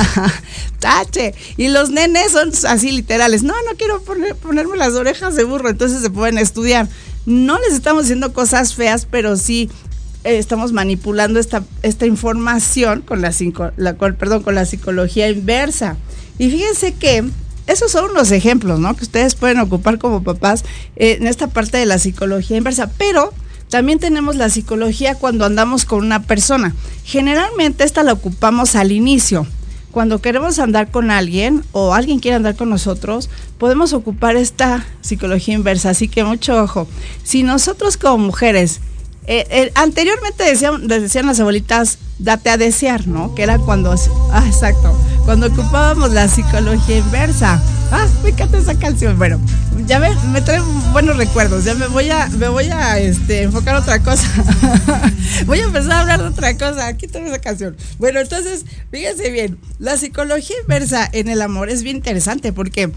Tache. 0.78 1.34
Y 1.56 1.68
los 1.68 1.90
nenes 1.90 2.32
son 2.32 2.52
así 2.68 2.92
literales, 2.92 3.42
no, 3.42 3.54
no 3.68 3.76
quiero 3.76 4.00
ponerme 4.02 4.76
las 4.76 4.94
orejas 4.94 5.34
de 5.34 5.42
burro, 5.42 5.68
entonces 5.68 6.00
se 6.00 6.10
pueden 6.10 6.38
estudiar. 6.38 6.88
No 7.26 7.58
les 7.58 7.72
estamos 7.72 8.04
diciendo 8.04 8.32
cosas 8.32 8.74
feas, 8.74 9.06
pero 9.10 9.36
sí 9.36 9.70
eh, 10.22 10.38
estamos 10.38 10.72
manipulando 10.72 11.40
esta, 11.40 11.64
esta 11.82 12.06
información 12.06 13.02
con 13.02 13.22
la, 13.22 13.32
la, 13.76 13.94
perdón, 13.94 14.44
con 14.44 14.54
la 14.54 14.66
psicología 14.66 15.28
inversa. 15.28 15.96
Y 16.38 16.48
fíjense 16.48 16.94
que 16.94 17.24
esos 17.66 17.92
son 17.92 18.10
unos 18.10 18.30
ejemplos, 18.30 18.80
¿no? 18.80 18.94
Que 18.94 19.04
ustedes 19.04 19.34
pueden 19.34 19.58
ocupar 19.60 19.98
como 19.98 20.22
papás 20.22 20.64
eh, 20.96 21.16
en 21.20 21.26
esta 21.26 21.46
parte 21.48 21.78
de 21.78 21.86
la 21.86 21.98
psicología 21.98 22.56
inversa, 22.56 22.90
pero 22.98 23.32
también 23.68 23.98
tenemos 23.98 24.36
la 24.36 24.50
psicología 24.50 25.14
cuando 25.14 25.44
andamos 25.44 25.84
con 25.84 26.04
una 26.04 26.22
persona. 26.22 26.74
Generalmente 27.04 27.84
esta 27.84 28.02
la 28.02 28.12
ocupamos 28.12 28.76
al 28.76 28.92
inicio, 28.92 29.46
cuando 29.92 30.22
queremos 30.22 30.58
andar 30.58 30.90
con 30.90 31.10
alguien 31.10 31.62
o 31.72 31.92
alguien 31.92 32.18
quiere 32.18 32.36
andar 32.36 32.56
con 32.56 32.70
nosotros, 32.70 33.28
podemos 33.58 33.92
ocupar 33.92 34.36
esta 34.36 34.86
psicología 35.02 35.54
inversa. 35.54 35.90
Así 35.90 36.08
que 36.08 36.24
mucho 36.24 36.62
ojo. 36.62 36.88
Si 37.22 37.42
nosotros 37.42 37.98
como 37.98 38.16
mujeres, 38.16 38.80
eh, 39.26 39.70
anteriormente 39.74 40.44
decían, 40.44 40.88
decían 40.88 41.26
las 41.26 41.38
abuelitas, 41.40 41.98
date 42.18 42.50
a 42.50 42.56
desear, 42.56 43.06
¿no? 43.06 43.34
Que 43.34 43.42
era 43.42 43.58
cuando, 43.58 43.94
ah, 44.32 44.44
exacto, 44.46 44.96
cuando 45.24 45.46
ocupábamos 45.46 46.12
la 46.12 46.28
psicología 46.28 46.98
inversa. 46.98 47.62
Ah, 47.90 48.06
me 48.22 48.30
encanta 48.30 48.56
esa 48.56 48.78
canción. 48.78 49.18
Bueno, 49.18 49.38
ya 49.86 49.98
me, 49.98 50.14
me 50.32 50.40
trae 50.40 50.60
buenos 50.92 51.16
recuerdos. 51.16 51.64
Ya 51.64 51.74
me 51.74 51.86
voy 51.88 52.10
a, 52.10 52.26
me 52.28 52.48
voy 52.48 52.64
a 52.70 52.98
este, 52.98 53.42
enfocar 53.42 53.76
otra 53.76 54.02
cosa. 54.02 54.26
voy 55.46 55.60
a 55.60 55.64
empezar 55.64 55.92
a 55.92 56.00
hablar 56.00 56.22
de 56.22 56.28
otra 56.28 56.56
cosa. 56.56 56.96
Quítame 56.96 57.28
esa 57.28 57.38
canción. 57.38 57.76
Bueno, 57.98 58.20
entonces, 58.20 58.64
fíjense 58.90 59.30
bien, 59.30 59.58
la 59.78 59.96
psicología 59.96 60.56
inversa 60.62 61.08
en 61.12 61.28
el 61.28 61.42
amor 61.42 61.68
es 61.68 61.82
bien 61.82 61.96
interesante 61.96 62.52
porque 62.52 62.90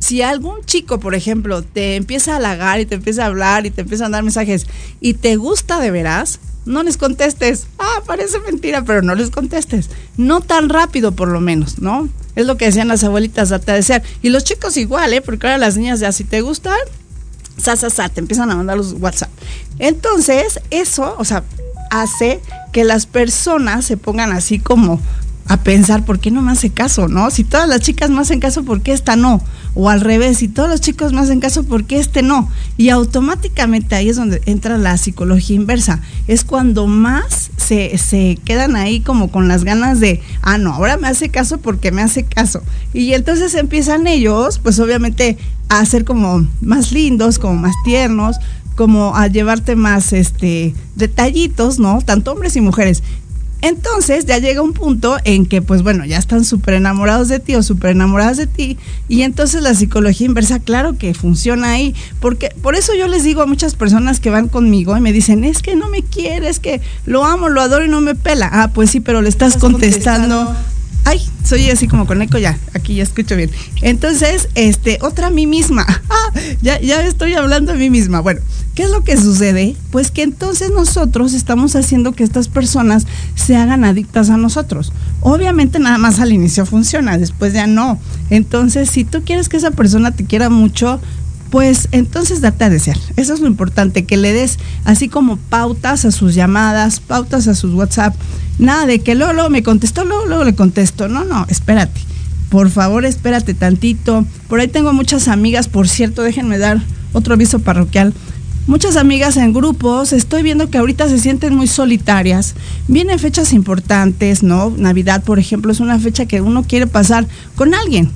si 0.00 0.22
algún 0.22 0.64
chico, 0.64 0.98
por 0.98 1.14
ejemplo, 1.14 1.62
te 1.62 1.96
empieza 1.96 2.32
a 2.32 2.36
halagar 2.36 2.80
y 2.80 2.86
te 2.86 2.96
empieza 2.96 3.22
a 3.22 3.26
hablar 3.26 3.66
y 3.66 3.70
te 3.70 3.82
empieza 3.82 4.06
a 4.06 4.08
dar 4.08 4.22
mensajes 4.22 4.66
y 5.00 5.14
te 5.14 5.36
gusta 5.36 5.78
de 5.78 5.90
veras, 5.90 6.40
no 6.64 6.82
les 6.82 6.96
contestes. 6.96 7.66
Ah, 7.78 8.02
parece 8.06 8.40
mentira, 8.40 8.82
pero 8.84 9.02
no 9.02 9.14
les 9.14 9.30
contestes. 9.30 9.90
No 10.16 10.40
tan 10.40 10.68
rápido, 10.68 11.12
por 11.12 11.28
lo 11.28 11.40
menos, 11.40 11.78
¿no? 11.78 12.08
Es 12.34 12.46
lo 12.46 12.56
que 12.56 12.66
decían 12.66 12.88
las 12.88 13.04
abuelitas, 13.04 13.50
date 13.50 13.72
a 13.72 13.74
desear. 13.74 14.02
Y 14.22 14.30
los 14.30 14.44
chicos 14.44 14.76
igual, 14.76 15.12
¿eh? 15.12 15.20
Porque 15.20 15.46
ahora 15.46 15.58
las 15.58 15.76
niñas 15.76 16.00
ya, 16.00 16.12
si 16.12 16.24
te 16.24 16.40
gustan, 16.40 16.78
sa, 17.56 17.76
sa, 17.76 17.90
sa, 17.90 18.08
te 18.08 18.20
empiezan 18.20 18.50
a 18.50 18.56
mandar 18.56 18.76
los 18.76 18.94
WhatsApp. 18.94 19.30
Entonces, 19.78 20.60
eso, 20.70 21.14
o 21.18 21.24
sea, 21.24 21.44
hace 21.90 22.40
que 22.72 22.84
las 22.84 23.06
personas 23.06 23.84
se 23.84 23.96
pongan 23.96 24.32
así 24.32 24.58
como 24.58 25.00
a 25.50 25.56
pensar, 25.64 26.04
¿por 26.04 26.20
qué 26.20 26.30
no 26.30 26.42
me 26.42 26.52
hace 26.52 26.70
caso, 26.70 27.08
no? 27.08 27.28
Si 27.32 27.42
todas 27.42 27.68
las 27.68 27.80
chicas 27.80 28.08
me 28.08 28.20
hacen 28.20 28.38
caso, 28.38 28.62
¿por 28.62 28.82
qué 28.82 28.92
esta 28.92 29.16
no? 29.16 29.42
O 29.74 29.90
al 29.90 30.00
revés, 30.00 30.38
si 30.38 30.46
todos 30.46 30.68
los 30.68 30.80
chicos 30.80 31.12
me 31.12 31.18
hacen 31.18 31.40
caso, 31.40 31.64
¿por 31.64 31.86
qué 31.86 31.98
este 31.98 32.22
no? 32.22 32.48
Y 32.76 32.90
automáticamente 32.90 33.96
ahí 33.96 34.08
es 34.08 34.14
donde 34.14 34.40
entra 34.46 34.78
la 34.78 34.96
psicología 34.96 35.56
inversa. 35.56 36.02
Es 36.28 36.44
cuando 36.44 36.86
más 36.86 37.50
se, 37.56 37.98
se 37.98 38.38
quedan 38.44 38.76
ahí 38.76 39.00
como 39.00 39.32
con 39.32 39.48
las 39.48 39.64
ganas 39.64 39.98
de, 39.98 40.22
ah, 40.40 40.56
no, 40.56 40.72
ahora 40.72 40.98
me 40.98 41.08
hace 41.08 41.30
caso 41.30 41.58
porque 41.58 41.90
me 41.90 42.02
hace 42.02 42.22
caso. 42.22 42.62
Y 42.94 43.14
entonces 43.14 43.52
empiezan 43.56 44.06
ellos, 44.06 44.60
pues 44.60 44.78
obviamente, 44.78 45.36
a 45.68 45.84
ser 45.84 46.04
como 46.04 46.46
más 46.60 46.92
lindos, 46.92 47.40
como 47.40 47.56
más 47.56 47.74
tiernos, 47.84 48.36
como 48.76 49.14
a 49.14 49.26
llevarte 49.26 49.76
más 49.76 50.12
este 50.12 50.74
detallitos, 50.94 51.78
¿no? 51.78 52.00
Tanto 52.00 52.32
hombres 52.32 52.56
y 52.56 52.60
mujeres. 52.60 53.02
Entonces 53.62 54.26
ya 54.26 54.38
llega 54.38 54.62
un 54.62 54.72
punto 54.72 55.18
en 55.24 55.46
que, 55.46 55.62
pues 55.62 55.82
bueno, 55.82 56.04
ya 56.04 56.18
están 56.18 56.44
súper 56.44 56.74
enamorados 56.74 57.28
de 57.28 57.40
ti 57.40 57.54
o 57.54 57.62
súper 57.62 57.90
enamoradas 57.90 58.36
de 58.36 58.46
ti. 58.46 58.78
Y 59.08 59.22
entonces 59.22 59.62
la 59.62 59.74
psicología 59.74 60.26
inversa, 60.26 60.60
claro 60.60 60.96
que 60.96 61.14
funciona 61.14 61.72
ahí. 61.72 61.94
Porque 62.20 62.50
por 62.62 62.74
eso 62.74 62.94
yo 62.94 63.08
les 63.08 63.24
digo 63.24 63.42
a 63.42 63.46
muchas 63.46 63.74
personas 63.74 64.20
que 64.20 64.30
van 64.30 64.48
conmigo 64.48 64.96
y 64.96 65.00
me 65.00 65.12
dicen, 65.12 65.44
es 65.44 65.60
que 65.62 65.76
no 65.76 65.88
me 65.88 66.02
quiere, 66.02 66.48
es 66.48 66.60
que 66.60 66.80
lo 67.06 67.24
amo, 67.24 67.48
lo 67.48 67.60
adoro 67.60 67.84
y 67.84 67.88
no 67.88 68.00
me 68.00 68.14
pela. 68.14 68.48
Ah, 68.52 68.70
pues 68.72 68.90
sí, 68.90 69.00
pero 69.00 69.22
le 69.22 69.28
estás, 69.28 69.56
contestando. 69.56 70.54
Ay, 71.04 71.20
soy 71.44 71.70
así 71.70 71.88
como 71.88 72.06
con 72.06 72.20
eco 72.22 72.38
ya, 72.38 72.58
aquí 72.74 72.94
ya 72.94 73.02
escucho 73.02 73.36
bien. 73.36 73.50
Entonces, 73.82 74.48
este, 74.54 74.98
otra 75.00 75.28
a 75.28 75.30
mí 75.30 75.46
misma. 75.46 75.86
Ah, 76.12 76.32
ya, 76.60 76.80
ya 76.80 77.06
estoy 77.06 77.34
hablando 77.34 77.72
a 77.72 77.76
mí 77.76 77.88
misma. 77.88 78.20
Bueno, 78.20 78.40
¿Qué 78.74 78.84
es 78.84 78.90
lo 78.92 79.02
que 79.02 79.16
sucede? 79.16 79.76
Pues 79.90 80.10
que 80.10 80.22
entonces 80.22 80.70
nosotros 80.70 81.34
estamos 81.34 81.74
haciendo 81.74 82.12
que 82.12 82.22
estas 82.22 82.48
personas 82.48 83.06
se 83.34 83.56
hagan 83.56 83.84
adictas 83.84 84.30
a 84.30 84.36
nosotros. 84.36 84.92
Obviamente 85.20 85.80
nada 85.80 85.98
más 85.98 86.20
al 86.20 86.32
inicio 86.32 86.64
funciona, 86.64 87.18
después 87.18 87.52
ya 87.52 87.66
no. 87.66 87.98
Entonces, 88.30 88.88
si 88.88 89.04
tú 89.04 89.22
quieres 89.24 89.48
que 89.48 89.56
esa 89.56 89.72
persona 89.72 90.12
te 90.12 90.24
quiera 90.24 90.50
mucho, 90.50 91.00
pues 91.50 91.88
entonces 91.92 92.40
date 92.40 92.64
a 92.64 92.70
desear. 92.70 92.96
Eso 93.16 93.34
es 93.34 93.40
lo 93.40 93.46
importante, 93.46 94.04
que 94.04 94.16
le 94.16 94.32
des 94.32 94.58
así 94.84 95.08
como 95.08 95.36
pautas 95.36 96.04
a 96.04 96.10
sus 96.10 96.34
llamadas, 96.34 97.00
pautas 97.00 97.48
a 97.48 97.54
sus 97.54 97.74
WhatsApp. 97.74 98.14
Nada 98.58 98.86
de 98.86 99.00
que 99.00 99.14
luego, 99.14 99.32
luego 99.32 99.50
me 99.50 99.62
contestó, 99.62 100.04
luego, 100.04 100.26
luego 100.26 100.44
le 100.44 100.54
contesto. 100.54 101.08
No, 101.08 101.24
no, 101.24 101.46
espérate. 101.48 102.00
Por 102.48 102.70
favor, 102.70 103.04
espérate 103.04 103.54
tantito. 103.54 104.26
Por 104.48 104.60
ahí 104.60 104.68
tengo 104.68 104.92
muchas 104.92 105.28
amigas, 105.28 105.68
por 105.68 105.88
cierto, 105.88 106.22
déjenme 106.22 106.58
dar 106.58 106.80
otro 107.12 107.34
aviso 107.34 107.58
parroquial 107.58 108.14
muchas 108.70 108.96
amigas 108.96 109.36
en 109.36 109.52
grupos, 109.52 110.12
estoy 110.12 110.44
viendo 110.44 110.70
que 110.70 110.78
ahorita 110.78 111.08
se 111.08 111.18
sienten 111.18 111.56
muy 111.56 111.66
solitarias. 111.66 112.54
Vienen 112.86 113.18
fechas 113.18 113.52
importantes, 113.52 114.44
¿no? 114.44 114.72
Navidad, 114.76 115.24
por 115.24 115.40
ejemplo, 115.40 115.72
es 115.72 115.80
una 115.80 115.98
fecha 115.98 116.26
que 116.26 116.40
uno 116.40 116.62
quiere 116.62 116.86
pasar 116.86 117.26
con 117.56 117.74
alguien, 117.74 118.10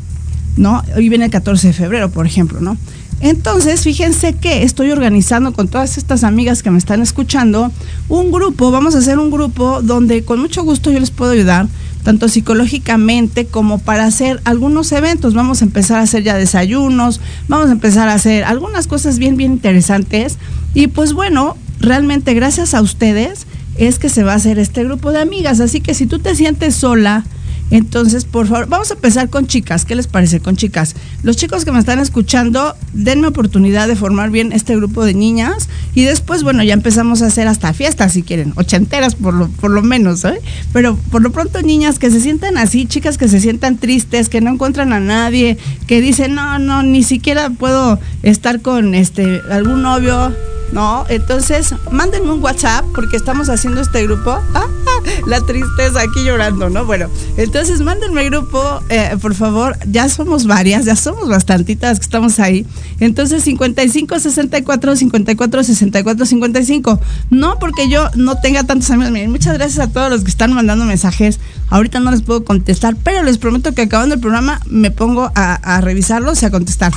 ¿no? 0.57 0.83
Hoy 0.97 1.09
viene 1.09 1.25
el 1.25 1.31
14 1.33 1.69
de 1.69 1.73
febrero, 1.73 2.11
por 2.11 2.27
ejemplo, 2.27 2.61
¿no? 2.61 2.77
Entonces, 3.21 3.83
fíjense 3.83 4.35
que 4.35 4.65
estoy 4.65 4.91
organizando 4.91 5.53
con 5.53 5.69
todas 5.69 5.97
estas 5.97 6.25
amigas 6.25 6.63
que 6.63 6.71
me 6.71 6.79
están 6.79 7.01
escuchando 7.01 7.73
un 8.09 8.31
grupo, 8.31 8.71
vamos 8.71 8.95
a 8.95 8.99
hacer 8.99 9.19
un 9.19 9.31
grupo 9.31 9.81
donde 9.83 10.25
con 10.25 10.41
mucho 10.41 10.63
gusto 10.63 10.91
yo 10.91 11.01
les 11.01 11.11
puedo 11.11 11.33
ayudar 11.33 11.67
tanto 12.05 12.29
psicológicamente 12.29 13.47
como 13.47 13.79
para 13.79 14.05
hacer 14.05 14.41
algunos 14.45 14.93
eventos. 14.93 15.35
Vamos 15.35 15.63
a 15.63 15.65
empezar 15.65 15.99
a 15.99 16.03
hacer 16.03 16.23
ya 16.23 16.37
desayunos, 16.37 17.21
vamos 17.49 17.71
a 17.71 17.73
empezar 17.73 18.09
a 18.09 18.15
hacer 18.15 18.45
algunas 18.45 18.87
cosas 18.87 19.19
bien, 19.19 19.37
bien 19.37 19.53
interesantes. 19.53 20.37
Y 20.75 20.89
pues 20.89 21.15
bueno, 21.15 21.57
realmente 21.81 22.35
gracias 22.35 22.75
a 22.75 22.83
ustedes 22.83 23.47
es 23.77 23.99
que 23.99 24.09
se 24.11 24.23
va 24.23 24.33
a 24.33 24.37
hacer 24.37 24.59
este 24.59 24.85
grupo 24.85 25.11
de 25.11 25.21
amigas. 25.21 25.61
Así 25.61 25.81
que 25.81 25.95
si 25.95 26.07
tú 26.07 26.19
te 26.19 26.35
sientes 26.37 26.77
sola, 26.77 27.25
entonces, 27.71 28.25
por 28.25 28.47
favor, 28.47 28.69
vamos 28.69 28.91
a 28.91 28.95
empezar 28.95 29.31
con 29.31 29.47
chicas. 29.47 29.85
¿Qué 29.85 29.95
les 29.95 30.07
parece 30.07 30.41
con 30.41 30.57
chicas? 30.57 30.95
Los 31.23 31.37
chicos 31.37 31.65
que 31.65 31.73
me 31.73 31.79
están 31.79 31.99
escuchando, 31.99 32.77
denme 32.93 33.27
oportunidad 33.27 33.89
de 33.89 33.97
formar 33.97 34.31
bien 34.31 34.53
este 34.53 34.77
grupo 34.77 35.05
de 35.05 35.15
niñas 35.15 35.69
y 35.95 36.03
después, 36.03 36.43
bueno, 36.43 36.63
ya 36.63 36.75
empezamos 36.75 37.23
a 37.23 37.27
hacer 37.27 37.49
hasta 37.49 37.73
fiestas 37.73 38.13
si 38.13 38.23
quieren, 38.23 38.53
ochenteras 38.57 39.15
por 39.15 39.35
lo, 39.35 39.49
por 39.49 39.71
lo 39.71 39.83
menos, 39.83 40.25
¿eh? 40.25 40.41
Pero 40.73 40.97
por 41.11 41.23
lo 41.23 41.31
pronto, 41.33 41.63
niñas 41.63 41.99
que 41.99 42.11
se 42.11 42.21
sientan 42.21 42.59
así, 42.59 42.87
chicas 42.87 43.19
que 43.19 43.29
se 43.29 43.41
sientan 43.41 43.79
tristes, 43.79 44.29
que 44.29 44.41
no 44.41 44.53
encuentran 44.53 44.93
a 44.93 45.01
nadie, 45.01 45.59
que 45.87 46.01
dicen, 46.01 46.35
no, 46.35 46.59
no, 46.59 46.83
ni 46.83 47.03
siquiera 47.03 47.51
puedo 47.51 47.99
estar 48.23 48.61
con 48.61 48.95
este 48.95 49.41
algún 49.51 49.83
novio 49.83 50.35
¿no? 50.75 51.07
Entonces, 51.09 51.73
mándenme 51.91 52.33
un 52.33 52.43
WhatsApp 52.43 52.85
porque 52.95 53.17
estamos 53.17 53.49
haciendo 53.49 53.81
este 53.81 54.03
grupo. 54.03 54.37
Ah, 54.55 54.67
la 55.27 55.41
tristeza 55.41 56.01
aquí 56.01 56.25
llorando, 56.25 56.69
¿no? 56.69 56.85
Bueno, 56.85 57.09
entonces 57.37 57.81
mándenme 57.81 58.25
grupo, 58.25 58.81
eh, 58.89 59.17
por 59.23 59.35
favor. 59.35 59.79
Ya 59.87 60.09
somos 60.09 60.47
varias, 60.47 60.85
ya 60.85 60.97
somos 60.97 61.29
bastantitas 61.29 61.99
que 62.01 62.05
estamos 62.05 62.41
ahí. 62.41 62.67
Entonces, 63.01 63.45
55 63.45 64.19
64 64.19 64.97
54 64.97 65.63
64 65.65 66.27
55. 66.27 67.01
No 67.31 67.59
porque 67.61 67.89
yo 67.89 68.11
no 68.17 68.37
tenga 68.41 68.65
tantos 68.65 68.91
amigos. 68.91 69.13
Miren, 69.13 69.31
muchas 69.31 69.55
gracias 69.55 69.79
a 69.79 69.93
todos 69.93 70.11
los 70.11 70.25
que 70.25 70.31
están 70.31 70.53
mandando 70.53 70.85
mensajes. 70.85 71.39
Ahorita 71.71 72.01
no 72.01 72.11
les 72.11 72.23
puedo 72.23 72.45
contestar, 72.45 72.97
pero 72.97 73.23
les 73.23 73.39
prometo 73.39 73.73
que 73.73 73.83
acabando 73.83 74.17
el 74.17 74.21
programa 74.21 74.61
me 74.67 74.91
pongo 74.91 75.31
a, 75.37 75.55
a 75.55 75.81
revisarlos 75.81 76.43
y 76.43 76.47
a 76.47 76.51
contestar. 76.51 76.93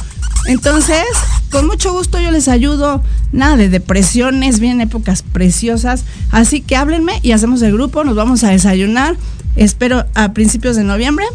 Entonces, 0.48 1.04
con 1.52 1.68
mucho 1.68 1.92
gusto 1.92 2.20
yo 2.20 2.32
les 2.32 2.48
ayudo. 2.48 3.04
Nada 3.32 3.58
de 3.58 3.67
depresiones, 3.70 4.60
vienen 4.60 4.82
épocas 4.82 5.22
preciosas. 5.24 6.04
Así 6.32 6.62
que 6.62 6.76
háblenme 6.76 7.20
y 7.22 7.32
hacemos 7.32 7.62
el 7.62 7.74
grupo, 7.74 8.04
nos 8.04 8.16
vamos 8.16 8.44
a 8.44 8.50
desayunar. 8.50 9.16
Espero 9.56 10.06
a 10.16 10.34
principios 10.34 10.76
de 10.76 10.84
noviembre. 10.84 11.26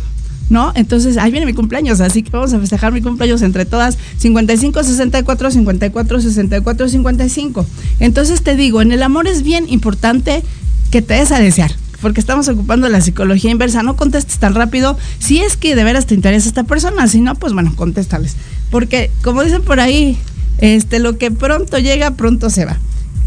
¿No? 0.51 0.73
Entonces, 0.75 1.17
ahí 1.17 1.31
viene 1.31 1.47
mi 1.47 1.55
cumpleaños, 1.55 2.01
así 2.03 2.23
que 2.23 2.31
vamos 2.31 2.53
a 2.53 2.59
festejar 2.59 2.93
mi 2.93 3.01
cumpleaños 3.01 3.41
entre 3.41 3.65
todas, 3.65 3.97
55, 4.19 4.83
64, 4.83 5.51
54, 5.51 6.21
64, 6.21 6.89
55. 6.89 7.67
Entonces 8.01 8.43
te 8.43 8.55
digo, 8.55 8.83
en 8.83 8.93
el 8.93 9.03
amor 9.03 9.29
es 9.29 9.45
bien 9.45 9.67
importante 9.71 10.43
que 10.91 11.01
te 11.01 11.15
des 11.15 11.33
a 11.33 11.39
desear 11.39 11.73
porque 12.03 12.21
estamos 12.21 12.49
ocupando 12.49 12.89
la 12.89 13.01
psicología 13.01 13.51
inversa. 13.51 13.83
No 13.83 13.97
contestes 13.97 14.39
tan 14.39 14.55
rápido 14.55 14.99
si 15.19 15.41
es 15.41 15.57
que 15.57 15.75
de 15.75 15.85
veras 15.85 16.05
te 16.05 16.15
interesa 16.15 16.49
esta 16.49 16.65
persona. 16.65 17.07
Si 17.07 17.21
no, 17.21 17.37
pues 17.37 17.55
bueno, 17.55 17.73
contéstales. 17.77 18.37
Porque, 18.71 19.11
como 19.23 19.43
dicen 19.45 19.63
por 19.63 19.81
ahí, 19.81 20.19
este, 20.59 20.99
lo 20.99 21.19
que 21.19 21.31
pronto 21.31 21.79
llega, 21.79 22.13
pronto 22.13 22.51
se 22.51 22.65
va. 22.65 22.79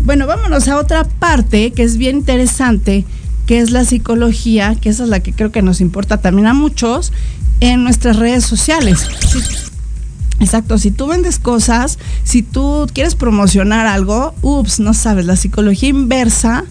Bueno, 0.02 0.28
vámonos 0.28 0.68
a 0.68 0.78
otra 0.78 1.04
parte 1.04 1.72
que 1.72 1.84
es 1.84 1.98
bien 1.98 2.18
interesante, 2.18 3.06
que 3.46 3.60
es 3.60 3.72
la 3.72 3.86
psicología, 3.86 4.76
que 4.76 4.90
esa 4.90 5.04
es 5.04 5.10
la 5.10 5.20
que 5.20 5.34
creo 5.34 5.52
que 5.52 5.62
nos 5.62 5.82
importa 5.82 6.18
también 6.18 6.48
a 6.48 6.54
muchos 6.54 7.12
en 7.60 7.84
nuestras 7.84 8.18
redes 8.18 8.46
sociales. 8.46 9.08
Exacto, 10.40 10.78
si 10.78 10.92
tú 10.92 11.08
vendes 11.08 11.40
cosas, 11.40 11.98
si 12.24 12.42
tú 12.42 12.88
quieres 12.94 13.16
promocionar 13.16 13.88
algo, 13.88 14.36
ups, 14.42 14.80
no 14.80 14.94
sabes, 14.94 15.26
la 15.26 15.38
psicología 15.38 15.90
inversa, 15.90 16.66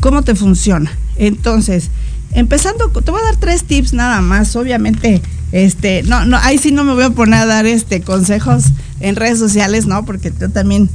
¿cómo 0.00 0.22
te 0.22 0.34
funciona? 0.34 0.92
Entonces, 1.16 1.90
empezando, 2.32 2.88
te 2.90 3.10
voy 3.10 3.20
a 3.20 3.24
dar 3.24 3.36
tres 3.36 3.64
tips 3.64 3.92
nada 3.92 4.20
más, 4.20 4.54
obviamente, 4.56 5.22
este, 5.52 6.02
no, 6.02 6.24
no, 6.24 6.36
ahí 6.38 6.58
sí 6.58 6.72
no 6.72 6.84
me 6.84 6.94
voy 6.94 7.04
a 7.04 7.10
poner 7.10 7.40
a 7.40 7.46
dar 7.46 7.66
este 7.66 8.02
consejos 8.02 8.64
en 9.00 9.16
redes 9.16 9.38
sociales, 9.38 9.86
¿no? 9.86 10.04
Porque 10.04 10.32
yo 10.38 10.50
también 10.50 10.90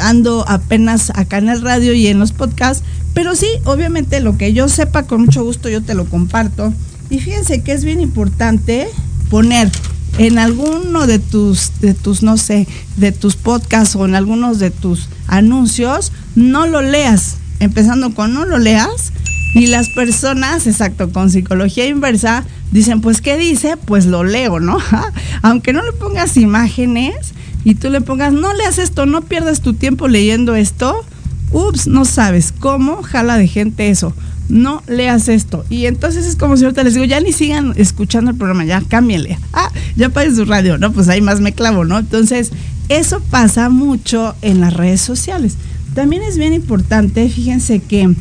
ando 0.00 0.44
apenas 0.48 1.10
acá 1.14 1.38
en 1.38 1.48
el 1.48 1.60
radio 1.60 1.92
y 1.92 2.06
en 2.06 2.18
los 2.18 2.32
podcasts, 2.32 2.84
pero 3.14 3.34
sí, 3.34 3.48
obviamente 3.64 4.20
lo 4.20 4.38
que 4.38 4.52
yo 4.52 4.68
sepa 4.68 5.04
con 5.04 5.22
mucho 5.22 5.44
gusto 5.44 5.68
yo 5.68 5.82
te 5.82 5.94
lo 5.94 6.06
comparto 6.06 6.72
Y 7.10 7.18
fíjense 7.18 7.62
que 7.62 7.72
es 7.72 7.84
bien 7.84 8.00
importante 8.00 8.88
poner 9.28 9.70
en 10.18 10.38
alguno 10.38 11.06
de 11.06 11.18
tus, 11.18 11.72
de 11.80 11.94
tus, 11.94 12.22
no 12.22 12.36
sé, 12.36 12.66
de 12.96 13.12
tus 13.12 13.36
podcasts 13.36 13.96
o 13.96 14.04
en 14.04 14.14
algunos 14.14 14.58
de 14.58 14.70
tus 14.70 15.08
anuncios, 15.26 16.12
no 16.34 16.66
lo 16.66 16.82
leas. 16.82 17.36
Empezando 17.60 18.14
con 18.14 18.34
no 18.34 18.44
lo 18.44 18.58
leas. 18.58 19.12
Y 19.54 19.66
las 19.66 19.90
personas, 19.90 20.66
exacto, 20.66 21.10
con 21.10 21.30
psicología 21.30 21.86
inversa, 21.86 22.44
dicen, 22.70 23.00
pues, 23.00 23.20
¿qué 23.20 23.36
dice? 23.36 23.76
Pues 23.76 24.06
lo 24.06 24.24
leo, 24.24 24.60
¿no? 24.60 24.78
Aunque 25.42 25.72
no 25.72 25.82
le 25.82 25.92
pongas 25.92 26.36
imágenes 26.36 27.34
y 27.64 27.74
tú 27.74 27.90
le 27.90 28.00
pongas, 28.00 28.32
no 28.32 28.54
leas 28.54 28.78
esto, 28.78 29.04
no 29.04 29.22
pierdas 29.22 29.60
tu 29.60 29.74
tiempo 29.74 30.08
leyendo 30.08 30.56
esto, 30.56 31.04
ups, 31.52 31.86
no 31.86 32.04
sabes 32.04 32.52
cómo 32.58 33.02
jala 33.02 33.36
de 33.36 33.46
gente 33.46 33.90
eso. 33.90 34.14
No 34.48 34.82
leas 34.86 35.28
esto. 35.28 35.64
Y 35.70 35.86
entonces 35.86 36.26
es 36.26 36.36
como 36.36 36.56
si 36.56 36.64
ahorita 36.64 36.82
les 36.82 36.94
digo, 36.94 37.06
ya 37.06 37.20
ni 37.20 37.32
sigan 37.32 37.74
escuchando 37.76 38.30
el 38.30 38.36
programa, 38.36 38.64
ya 38.64 38.82
cámbienle. 38.86 39.38
Ah, 39.52 39.70
ya 39.96 40.08
paguen 40.08 40.34
su 40.34 40.46
radio, 40.46 40.78
¿no? 40.78 40.92
Pues 40.92 41.08
ahí 41.08 41.20
más 41.20 41.40
me 41.40 41.52
clavo, 41.52 41.84
¿no? 41.84 41.98
Entonces, 41.98 42.50
eso 42.88 43.20
pasa 43.20 43.68
mucho 43.68 44.34
en 44.40 44.60
las 44.60 44.72
redes 44.72 45.02
sociales. 45.02 45.56
También 45.94 46.22
es 46.22 46.38
bien 46.38 46.54
importante, 46.54 47.28
fíjense 47.28 47.80
que 47.80 48.14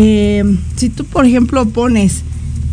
eh, 0.00 0.44
si 0.76 0.90
tú, 0.90 1.04
por 1.04 1.26
ejemplo, 1.26 1.66
pones 1.66 2.22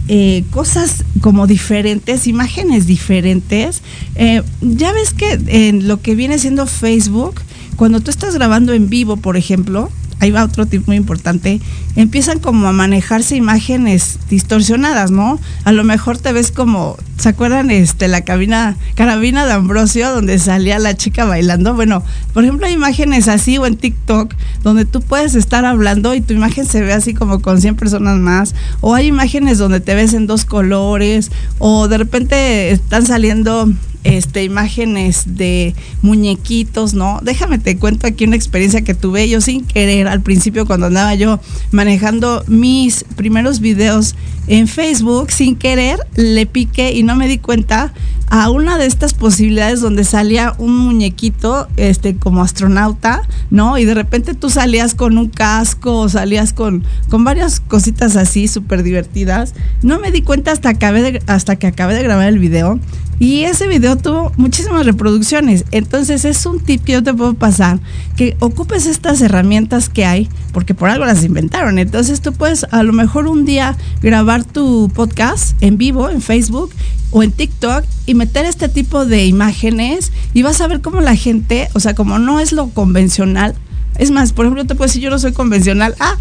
eh, 0.07 0.43
cosas 0.51 1.03
como 1.21 1.47
diferentes, 1.47 2.27
imágenes 2.27 2.85
diferentes, 2.85 3.81
eh, 4.13 4.43
ya 4.61 4.93
ves 4.93 5.11
que 5.11 5.39
en 5.47 5.87
lo 5.87 5.99
que 6.03 6.13
viene 6.13 6.37
siendo 6.37 6.67
Facebook, 6.67 7.41
cuando 7.77 7.99
tú 7.99 8.11
estás 8.11 8.35
grabando 8.35 8.73
en 8.73 8.89
vivo, 8.91 9.17
por 9.17 9.37
ejemplo, 9.37 9.89
ahí 10.19 10.29
va 10.29 10.43
otro 10.43 10.67
tip 10.67 10.85
muy 10.85 10.97
importante, 10.97 11.59
empiezan 11.95 12.37
como 12.37 12.67
a 12.67 12.73
manejarse 12.73 13.35
imágenes 13.35 14.19
distorsionadas, 14.29 15.09
¿no? 15.09 15.39
A 15.63 15.71
lo 15.71 15.83
mejor 15.83 16.19
te 16.19 16.31
ves 16.31 16.51
como, 16.51 16.95
¿se 17.17 17.29
acuerdan 17.29 17.71
este 17.71 18.07
la 18.07 18.21
cabina, 18.21 18.75
carabina 18.95 19.45
de 19.45 19.53
Ambrosio 19.53 20.11
donde 20.11 20.37
salía 20.39 20.79
la 20.79 20.95
chica 20.95 21.25
bailando? 21.25 21.73
Bueno, 21.73 22.03
por 22.33 22.43
ejemplo, 22.43 22.67
hay 22.67 22.73
imágenes 22.73 23.27
así 23.27 23.57
o 23.57 23.65
en 23.65 23.77
TikTok 23.77 24.33
donde 24.63 24.85
tú 24.85 25.01
puedes 25.01 25.35
estar 25.35 25.65
hablando 25.65 26.13
y 26.13 26.21
tu 26.21 26.33
imagen 26.33 26.65
se 26.65 26.81
ve 26.81 26.93
así 26.93 27.13
como 27.13 27.41
con 27.41 27.61
100 27.61 27.75
personas 27.75 28.17
más, 28.17 28.55
o 28.81 28.95
hay 28.95 29.07
imágenes 29.07 29.57
donde 29.57 29.79
te 29.79 29.95
ves 29.95 30.13
en 30.13 30.27
dos 30.27 30.45
colores, 30.45 31.31
o 31.59 31.87
de 31.87 31.97
repente 31.97 32.71
están 32.71 33.05
saliendo 33.05 33.69
este, 34.05 34.43
imágenes 34.43 35.23
de 35.35 35.73
muñequitos, 36.03 36.93
¿no? 36.93 37.19
Déjame 37.23 37.57
te 37.57 37.77
cuento 37.77 38.05
aquí 38.05 38.25
una 38.25 38.35
experiencia 38.35 38.83
que 38.83 38.93
tuve 38.93 39.27
yo 39.27 39.41
sin 39.41 39.65
querer 39.65 40.07
al 40.07 40.21
principio 40.21 40.67
cuando 40.67 40.85
andaba 40.85 41.15
yo 41.15 41.39
manejando 41.71 42.43
mis 42.47 43.03
primeros 43.15 43.59
videos 43.59 44.15
en 44.47 44.67
Facebook, 44.67 45.31
sin 45.31 45.55
querer 45.55 45.97
le 46.15 46.45
piqué 46.45 46.93
y 46.93 47.01
no 47.05 47.15
me 47.15 47.27
di 47.27 47.39
cuenta 47.39 47.93
a 48.29 48.49
una 48.49 48.77
de 48.77 48.85
estas 48.85 49.13
posibilidades 49.13 49.81
donde 49.81 50.03
salía 50.03 50.55
un 50.57 50.77
muñequito 50.77 51.67
este 51.77 52.15
como 52.15 52.41
astronauta, 52.41 53.21
¿no? 53.49 53.77
Y 53.77 53.85
de 53.85 53.93
repente 53.93 54.33
tú 54.33 54.49
salías 54.49 54.95
con 54.95 55.17
un 55.17 55.29
casco 55.29 55.99
o 55.99 56.09
salías 56.09 56.53
con, 56.53 56.83
con 57.09 57.23
varias 57.23 57.59
cositas 57.59 58.15
así 58.15 58.47
súper 58.47 58.83
divertidas. 58.83 59.53
No 59.81 59.99
me 59.99 60.11
di 60.11 60.21
cuenta 60.21 60.51
hasta, 60.51 60.69
acabé 60.69 61.01
de, 61.01 61.23
hasta 61.27 61.55
que 61.55 61.67
acabé 61.67 61.93
de 61.95 62.03
grabar 62.03 62.27
el 62.27 62.39
video 62.39 62.79
y 63.17 63.43
ese 63.43 63.67
video 63.67 63.95
tuvo 63.95 64.31
muchísimas 64.35 64.85
reproducciones. 64.85 65.65
Entonces 65.71 66.25
es 66.25 66.45
un 66.45 66.59
tip 66.59 66.83
que 66.83 66.93
yo 66.93 67.03
te 67.03 67.13
puedo 67.13 67.33
pasar, 67.33 67.79
que 68.17 68.35
ocupes 68.39 68.85
estas 68.85 69.21
herramientas 69.21 69.89
que 69.89 70.05
hay, 70.05 70.29
porque 70.51 70.73
por 70.73 70.89
algo 70.89 71.05
las 71.05 71.23
inventaron. 71.23 71.79
Entonces 71.79 72.21
tú 72.21 72.33
puedes 72.33 72.65
a 72.71 72.83
lo 72.83 72.91
mejor 72.91 73.27
un 73.27 73.45
día 73.45 73.77
grabar 74.01 74.43
tu 74.43 74.89
podcast 74.93 75.55
en 75.61 75.77
vivo 75.77 76.09
en 76.09 76.21
Facebook 76.21 76.71
o 77.15 77.23
en 77.23 77.31
TikTok 77.31 77.85
y 78.05 78.13
meter 78.13 78.45
este 78.45 78.67
tipo 78.67 79.05
de 79.05 79.25
imágenes 79.25 80.11
y 80.33 80.41
vas 80.41 80.59
a 80.59 80.67
ver 80.67 80.81
cómo 80.81 80.99
la 80.99 81.15
gente, 81.15 81.69
o 81.71 81.79
sea, 81.79 81.95
como 81.95 82.19
no 82.19 82.41
es 82.41 82.51
lo 82.51 82.67
convencional, 82.71 83.55
es 83.97 84.11
más, 84.11 84.33
por 84.33 84.45
ejemplo, 84.45 84.65
te 84.65 84.75
puedo 84.75 84.89
decir, 84.89 85.01
yo 85.01 85.09
no 85.09 85.17
soy 85.17 85.31
convencional. 85.31 85.95
Ah, 86.07 86.17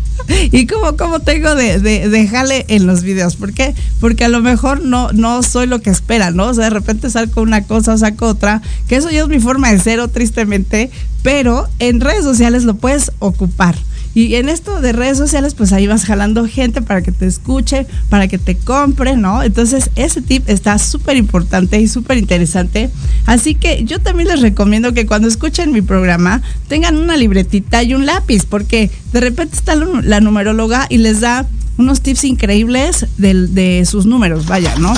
¿y 0.53 0.67
cómo, 0.67 0.97
cómo 0.97 1.19
tengo 1.19 1.57
de, 1.57 1.81
de, 1.81 2.29
jale 2.29 2.65
en 2.69 2.87
los 2.87 3.03
videos? 3.03 3.35
¿Por 3.35 3.53
qué? 3.53 3.75
Porque 3.99 4.25
a 4.25 4.29
lo 4.29 4.41
mejor 4.41 4.83
no, 4.83 5.11
no 5.13 5.43
soy 5.43 5.67
lo 5.67 5.83
que 5.83 5.91
esperan, 5.91 6.37
¿no? 6.37 6.47
O 6.47 6.55
sea, 6.55 6.65
de 6.65 6.71
repente 6.71 7.11
salgo 7.11 7.43
una 7.43 7.65
cosa 7.65 7.99
saco 7.99 8.29
otra, 8.29 8.63
que 8.87 8.95
eso 8.95 9.11
ya 9.11 9.23
es 9.23 9.29
mi 9.29 9.41
forma 9.41 9.73
de 9.73 9.81
ser, 9.81 10.07
tristemente, 10.09 10.93
pero 11.25 11.69
en 11.81 12.01
redes 12.01 12.23
sociales 12.23 12.63
lo 12.63 12.77
puedes 12.77 13.11
ocupar. 13.19 13.75
Y 14.15 14.37
en 14.37 14.49
esto 14.49 14.81
de 14.81 14.93
redes 14.93 15.19
sociales, 15.19 15.55
pues 15.55 15.73
ahí 15.73 15.87
vas 15.87 16.05
jalando 16.05 16.47
gente 16.47 16.83
para 16.83 17.03
que 17.03 17.13
te 17.13 17.27
escuche, 17.27 17.87
para 18.09 18.29
que 18.29 18.39
te 18.39 18.57
compre, 18.57 19.17
¿no? 19.17 19.43
Entonces, 19.43 19.91
ese 19.97 20.23
tip 20.23 20.49
está 20.49 20.79
súper 20.79 21.17
importante 21.17 21.81
y 21.81 21.89
súper 21.89 22.19
interesante. 22.19 22.91
Así 23.27 23.55
que 23.55 23.85
yo 23.85 24.01
también 24.01 24.29
les 24.29 24.41
recomiendo 24.41 24.95
que 24.95 25.07
cuando 25.07 25.27
escuchen 25.27 25.73
mi 25.73 25.83
programa 25.83 26.43
tengan 26.69 26.97
una 26.97 27.17
libretita 27.17 27.83
y 27.83 27.95
un 27.95 28.07
lápiz, 28.07 28.45
porque 28.47 28.91
de 29.13 29.21
repente 29.21 29.57
está 29.57 29.75
la 29.75 30.21
numeróloga 30.21 30.87
y 30.89 30.99
les 30.99 31.21
da 31.21 31.47
unos 31.77 32.01
tips 32.01 32.25
increíbles 32.25 33.07
de, 33.19 33.49
de 33.49 33.85
sus 33.85 34.07
números, 34.07 34.47
vaya, 34.47 34.77
¿no? 34.77 34.95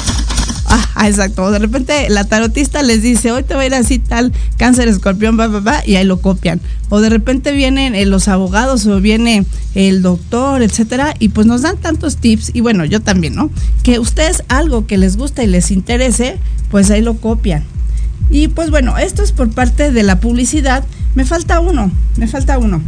Ah, 0.68 1.06
exacto. 1.06 1.50
De 1.50 1.60
repente 1.60 2.08
la 2.10 2.24
tarotista 2.24 2.82
les 2.82 3.00
dice, 3.00 3.30
hoy 3.30 3.44
te 3.44 3.54
va 3.54 3.60
a 3.60 3.66
ir 3.66 3.74
así 3.74 3.98
tal 4.00 4.32
cáncer, 4.56 4.88
escorpión, 4.88 5.38
va, 5.38 5.46
va, 5.46 5.60
va, 5.60 5.86
y 5.86 5.94
ahí 5.94 6.04
lo 6.04 6.20
copian. 6.20 6.60
O 6.88 7.00
de 7.00 7.08
repente 7.08 7.52
vienen 7.52 7.94
eh, 7.94 8.04
los 8.04 8.26
abogados 8.26 8.86
o 8.86 9.00
viene 9.00 9.46
el 9.74 10.02
doctor, 10.02 10.62
etcétera, 10.62 11.14
y 11.18 11.28
pues 11.28 11.46
nos 11.46 11.62
dan 11.62 11.76
tantos 11.76 12.16
tips, 12.16 12.50
y 12.52 12.62
bueno, 12.62 12.84
yo 12.84 13.00
también, 13.00 13.36
¿no? 13.36 13.50
Que 13.84 14.00
ustedes 14.00 14.42
algo 14.48 14.86
que 14.86 14.98
les 14.98 15.16
gusta 15.16 15.44
y 15.44 15.46
les 15.46 15.70
interese, 15.70 16.38
pues 16.70 16.90
ahí 16.90 17.00
lo 17.00 17.14
copian. 17.14 17.64
Y 18.28 18.48
pues 18.48 18.70
bueno, 18.70 18.98
esto 18.98 19.22
es 19.22 19.30
por 19.30 19.50
parte 19.50 19.92
de 19.92 20.02
la 20.02 20.18
publicidad. 20.18 20.84
Me 21.14 21.24
falta 21.24 21.60
uno, 21.60 21.92
me 22.16 22.26
falta 22.26 22.58
uno. 22.58 22.82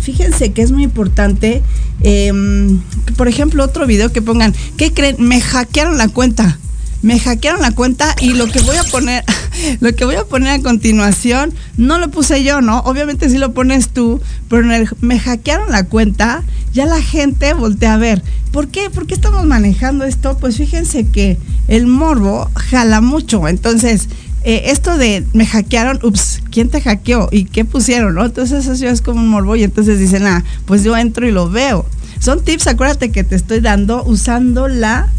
Fíjense 0.00 0.52
que 0.52 0.62
es 0.62 0.70
muy 0.70 0.84
importante, 0.84 1.62
em, 2.02 2.80
por 3.16 3.26
ejemplo, 3.26 3.64
otro 3.64 3.86
video 3.86 4.12
que 4.12 4.22
pongan, 4.22 4.54
¿qué 4.76 4.92
creen? 4.92 5.16
Me 5.18 5.40
hackearon 5.40 5.98
la 5.98 6.08
cuenta 6.08 6.58
me 7.02 7.18
hackearon 7.18 7.60
la 7.60 7.72
cuenta 7.72 8.14
y 8.20 8.34
lo 8.34 8.46
que 8.46 8.60
voy 8.60 8.76
a 8.76 8.84
poner, 8.84 9.24
lo 9.80 9.94
que 9.94 10.04
voy 10.04 10.14
a 10.14 10.24
poner 10.24 10.60
a 10.60 10.62
continuación, 10.62 11.52
no 11.76 11.98
lo 11.98 12.10
puse 12.10 12.42
yo, 12.44 12.60
¿no? 12.60 12.78
Obviamente 12.80 13.28
sí 13.28 13.38
lo 13.38 13.52
pones 13.52 13.88
tú, 13.88 14.20
pero 14.48 14.66
me 15.00 15.18
hackearon 15.18 15.70
la 15.70 15.84
cuenta, 15.84 16.42
ya 16.72 16.86
la 16.86 17.02
gente 17.02 17.52
voltea 17.54 17.94
a 17.94 17.98
ver. 17.98 18.22
¿Por 18.52 18.68
qué? 18.68 18.90
¿Por 18.90 19.06
qué 19.06 19.14
estamos 19.14 19.44
manejando 19.44 20.04
esto? 20.04 20.36
Pues 20.38 20.56
fíjense 20.56 21.06
que 21.06 21.38
el 21.68 21.86
morbo 21.86 22.50
jala 22.54 23.00
mucho. 23.00 23.48
Entonces, 23.48 24.08
eh, 24.44 24.64
esto 24.66 24.98
de 24.98 25.24
me 25.32 25.46
hackearon, 25.46 26.00
ups, 26.02 26.42
¿quién 26.50 26.68
te 26.68 26.80
hackeó? 26.80 27.28
¿Y 27.30 27.44
qué 27.44 27.64
pusieron? 27.64 28.14
¿no? 28.14 28.24
Entonces 28.24 28.66
eso 28.66 28.86
es 28.86 29.00
como 29.00 29.20
un 29.20 29.28
morbo 29.28 29.56
y 29.56 29.62
entonces 29.62 29.98
dicen, 29.98 30.26
ah, 30.26 30.44
pues 30.66 30.82
yo 30.82 30.96
entro 30.96 31.26
y 31.26 31.32
lo 31.32 31.48
veo. 31.48 31.86
Son 32.18 32.42
tips, 32.44 32.66
acuérdate 32.66 33.10
que 33.10 33.24
te 33.24 33.36
estoy 33.36 33.60
dando 33.60 34.04
usando 34.04 34.68
la 34.68 35.10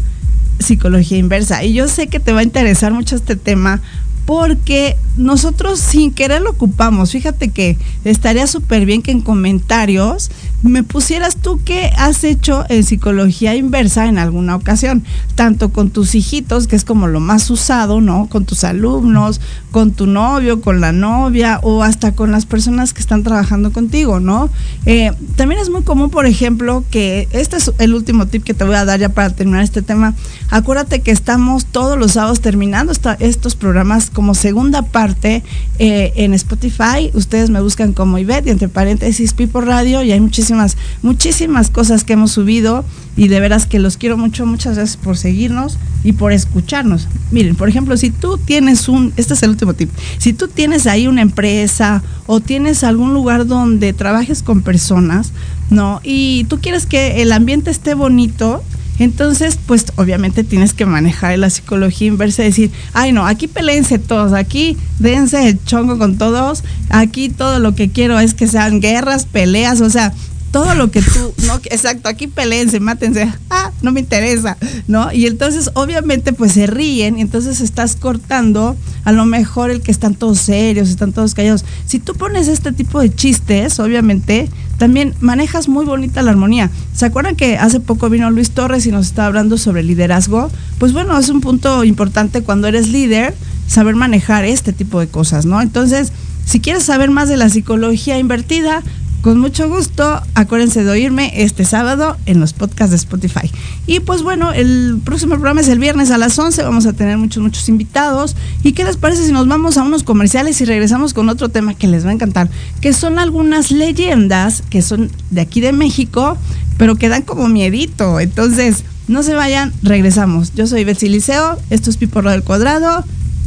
psicología 0.58 1.18
inversa. 1.18 1.64
Y 1.64 1.74
yo 1.74 1.88
sé 1.88 2.08
que 2.08 2.20
te 2.20 2.32
va 2.32 2.40
a 2.40 2.44
interesar 2.44 2.92
mucho 2.92 3.16
este 3.16 3.36
tema 3.36 3.80
porque 4.26 4.96
nosotros 5.16 5.78
sin 5.78 6.12
querer 6.12 6.42
lo 6.42 6.50
ocupamos. 6.50 7.12
Fíjate 7.12 7.48
que 7.48 7.78
estaría 8.04 8.46
súper 8.46 8.86
bien 8.86 9.02
que 9.02 9.10
en 9.10 9.20
comentarios 9.20 10.30
me 10.62 10.82
pusieras 10.82 11.36
tú 11.36 11.60
qué 11.62 11.90
has 11.98 12.24
hecho 12.24 12.64
en 12.70 12.84
psicología 12.84 13.54
inversa 13.54 14.06
en 14.06 14.16
alguna 14.16 14.56
ocasión, 14.56 15.04
tanto 15.34 15.70
con 15.72 15.90
tus 15.90 16.14
hijitos, 16.14 16.66
que 16.66 16.74
es 16.74 16.84
como 16.84 17.06
lo 17.06 17.20
más 17.20 17.50
usado, 17.50 18.00
¿no? 18.00 18.28
Con 18.30 18.46
tus 18.46 18.64
alumnos, 18.64 19.42
con 19.70 19.92
tu 19.92 20.06
novio, 20.06 20.62
con 20.62 20.80
la 20.80 20.92
novia 20.92 21.60
o 21.62 21.82
hasta 21.82 22.12
con 22.12 22.32
las 22.32 22.46
personas 22.46 22.94
que 22.94 23.00
están 23.00 23.22
trabajando 23.22 23.72
contigo, 23.72 24.20
¿no? 24.20 24.48
Eh, 24.86 25.12
también 25.36 25.60
es 25.60 25.68
muy 25.68 25.82
común, 25.82 26.08
por 26.08 26.24
ejemplo, 26.24 26.82
que 26.90 27.28
este 27.32 27.58
es 27.58 27.70
el 27.78 27.92
último 27.92 28.26
tip 28.26 28.42
que 28.42 28.54
te 28.54 28.64
voy 28.64 28.76
a 28.76 28.86
dar 28.86 28.98
ya 28.98 29.10
para 29.10 29.30
terminar 29.30 29.62
este 29.62 29.82
tema. 29.82 30.14
Acuérdate 30.48 31.02
que 31.02 31.10
estamos 31.10 31.66
todos 31.66 31.98
los 31.98 32.12
sábados 32.12 32.40
terminando 32.40 32.92
estos 33.18 33.54
programas 33.54 34.08
como 34.14 34.34
segunda 34.34 34.80
parte 34.80 35.42
eh, 35.78 36.12
en 36.16 36.32
Spotify. 36.32 37.10
Ustedes 37.12 37.50
me 37.50 37.60
buscan 37.60 37.92
como 37.92 38.16
Ivette 38.16 38.46
y 38.46 38.50
entre 38.50 38.68
paréntesis 38.68 39.34
Pipo 39.34 39.60
Radio 39.60 40.02
y 40.02 40.12
hay 40.12 40.20
muchísimas, 40.20 40.78
muchísimas 41.02 41.68
cosas 41.68 42.04
que 42.04 42.14
hemos 42.14 42.30
subido 42.30 42.84
y 43.16 43.28
de 43.28 43.40
veras 43.40 43.66
que 43.66 43.78
los 43.78 43.98
quiero 43.98 44.16
mucho. 44.16 44.46
Muchas 44.46 44.76
gracias 44.76 44.96
por 44.96 45.18
seguirnos 45.18 45.78
y 46.02 46.12
por 46.12 46.32
escucharnos. 46.32 47.08
Miren, 47.30 47.56
por 47.56 47.68
ejemplo, 47.68 47.96
si 47.96 48.10
tú 48.10 48.38
tienes 48.38 48.88
un, 48.88 49.12
este 49.16 49.34
es 49.34 49.42
el 49.42 49.50
último 49.50 49.74
tip, 49.74 49.90
si 50.18 50.32
tú 50.32 50.48
tienes 50.48 50.86
ahí 50.86 51.06
una 51.06 51.22
empresa 51.22 52.02
o 52.26 52.40
tienes 52.40 52.84
algún 52.84 53.12
lugar 53.12 53.46
donde 53.46 53.92
trabajes 53.92 54.42
con 54.42 54.62
personas, 54.62 55.32
¿no? 55.70 56.00
Y 56.04 56.44
tú 56.44 56.60
quieres 56.60 56.86
que 56.86 57.22
el 57.22 57.32
ambiente 57.32 57.70
esté 57.70 57.94
bonito, 57.94 58.62
entonces, 58.98 59.58
pues 59.66 59.86
obviamente 59.96 60.44
tienes 60.44 60.72
que 60.72 60.86
manejar 60.86 61.38
la 61.38 61.50
psicología 61.50 62.08
inversa 62.08 62.42
y 62.42 62.46
decir, 62.46 62.70
ay 62.92 63.12
no, 63.12 63.26
aquí 63.26 63.48
peleense 63.48 63.98
todos, 63.98 64.32
aquí 64.32 64.76
dense 64.98 65.48
el 65.48 65.64
chongo 65.64 65.98
con 65.98 66.16
todos, 66.16 66.62
aquí 66.90 67.28
todo 67.28 67.58
lo 67.58 67.74
que 67.74 67.90
quiero 67.90 68.20
es 68.20 68.34
que 68.34 68.46
sean 68.46 68.80
guerras, 68.80 69.26
peleas, 69.26 69.80
o 69.80 69.90
sea, 69.90 70.12
todo 70.54 70.76
lo 70.76 70.88
que 70.88 71.02
tú, 71.02 71.34
no, 71.48 71.56
exacto, 71.64 72.08
aquí 72.08 72.28
peleense, 72.28 72.78
mátense, 72.78 73.28
ah, 73.50 73.72
no 73.82 73.90
me 73.90 73.98
interesa, 73.98 74.56
¿no? 74.86 75.12
Y 75.12 75.26
entonces 75.26 75.72
obviamente 75.74 76.32
pues 76.32 76.52
se 76.52 76.68
ríen 76.68 77.18
y 77.18 77.22
entonces 77.22 77.60
estás 77.60 77.96
cortando 77.96 78.76
a 79.02 79.10
lo 79.10 79.24
mejor 79.24 79.72
el 79.72 79.80
que 79.80 79.90
están 79.90 80.14
todos 80.14 80.38
serios, 80.38 80.90
están 80.90 81.12
todos 81.12 81.34
callados. 81.34 81.64
Si 81.86 81.98
tú 81.98 82.14
pones 82.14 82.46
este 82.46 82.70
tipo 82.70 83.00
de 83.00 83.12
chistes, 83.12 83.80
obviamente 83.80 84.48
también 84.78 85.16
manejas 85.18 85.66
muy 85.66 85.84
bonita 85.86 86.22
la 86.22 86.30
armonía. 86.30 86.70
¿Se 86.94 87.04
acuerdan 87.04 87.34
que 87.34 87.58
hace 87.58 87.80
poco 87.80 88.08
vino 88.08 88.30
Luis 88.30 88.52
Torres 88.52 88.86
y 88.86 88.92
nos 88.92 89.06
estaba 89.06 89.26
hablando 89.26 89.58
sobre 89.58 89.82
liderazgo? 89.82 90.52
Pues 90.78 90.92
bueno, 90.92 91.18
es 91.18 91.30
un 91.30 91.40
punto 91.40 91.82
importante 91.82 92.44
cuando 92.44 92.68
eres 92.68 92.86
líder, 92.86 93.34
saber 93.66 93.96
manejar 93.96 94.44
este 94.44 94.72
tipo 94.72 95.00
de 95.00 95.08
cosas, 95.08 95.46
¿no? 95.46 95.60
Entonces, 95.60 96.12
si 96.44 96.60
quieres 96.60 96.84
saber 96.84 97.10
más 97.10 97.28
de 97.28 97.38
la 97.38 97.48
psicología 97.48 98.18
invertida, 98.20 98.84
con 99.24 99.40
mucho 99.40 99.70
gusto, 99.70 100.20
acuérdense 100.34 100.84
de 100.84 100.90
oírme 100.90 101.32
este 101.42 101.64
sábado 101.64 102.18
en 102.26 102.40
los 102.40 102.52
podcasts 102.52 102.90
de 102.90 102.96
Spotify. 102.96 103.50
Y 103.86 104.00
pues 104.00 104.20
bueno, 104.20 104.52
el 104.52 105.00
próximo 105.02 105.36
programa 105.36 105.62
es 105.62 105.68
el 105.68 105.78
viernes 105.78 106.10
a 106.10 106.18
las 106.18 106.38
11, 106.38 106.62
vamos 106.62 106.84
a 106.84 106.92
tener 106.92 107.16
muchos, 107.16 107.42
muchos 107.42 107.66
invitados. 107.70 108.36
¿Y 108.62 108.72
qué 108.72 108.84
les 108.84 108.98
parece 108.98 109.24
si 109.24 109.32
nos 109.32 109.48
vamos 109.48 109.78
a 109.78 109.82
unos 109.82 110.02
comerciales 110.02 110.60
y 110.60 110.66
regresamos 110.66 111.14
con 111.14 111.30
otro 111.30 111.48
tema 111.48 111.72
que 111.72 111.86
les 111.86 112.04
va 112.04 112.10
a 112.10 112.12
encantar? 112.12 112.50
Que 112.82 112.92
son 112.92 113.18
algunas 113.18 113.70
leyendas 113.70 114.62
que 114.68 114.82
son 114.82 115.10
de 115.30 115.40
aquí 115.40 115.62
de 115.62 115.72
México, 115.72 116.36
pero 116.76 116.96
que 116.96 117.08
dan 117.08 117.22
como 117.22 117.48
miedito. 117.48 118.20
Entonces, 118.20 118.84
no 119.08 119.22
se 119.22 119.32
vayan, 119.32 119.72
regresamos. 119.82 120.52
Yo 120.54 120.66
soy 120.66 120.84
Betsy 120.84 121.08
Liceo, 121.08 121.58
esto 121.70 121.88
es 121.88 121.96
Piporro 121.96 122.30
del 122.30 122.42
Cuadrado. 122.42 123.02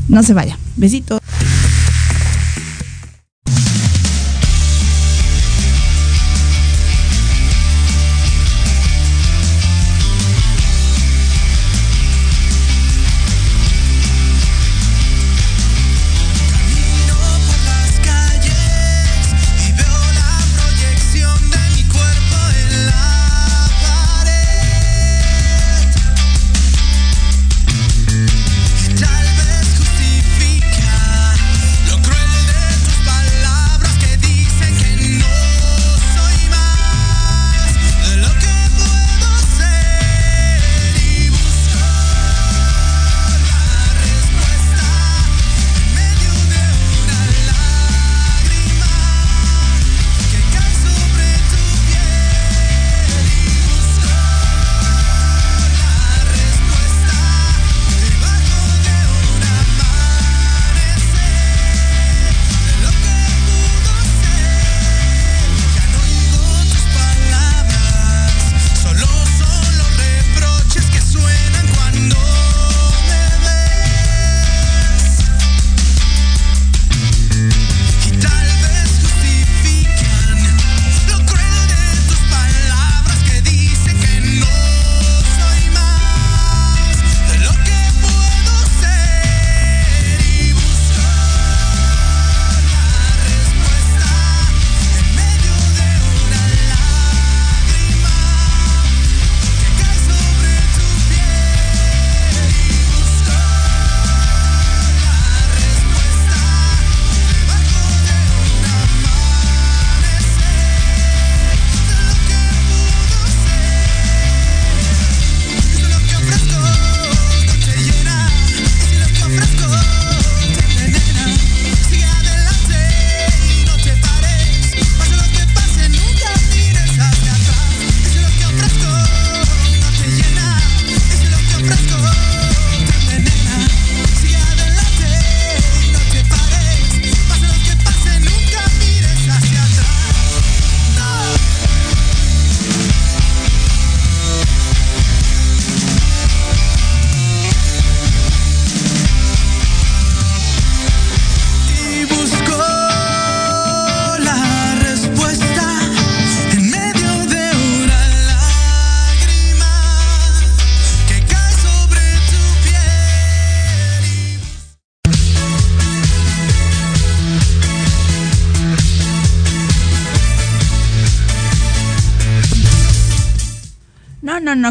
No 0.07 0.23
se 0.23 0.33
vayan. 0.33 0.57
Besitos. 0.75 1.19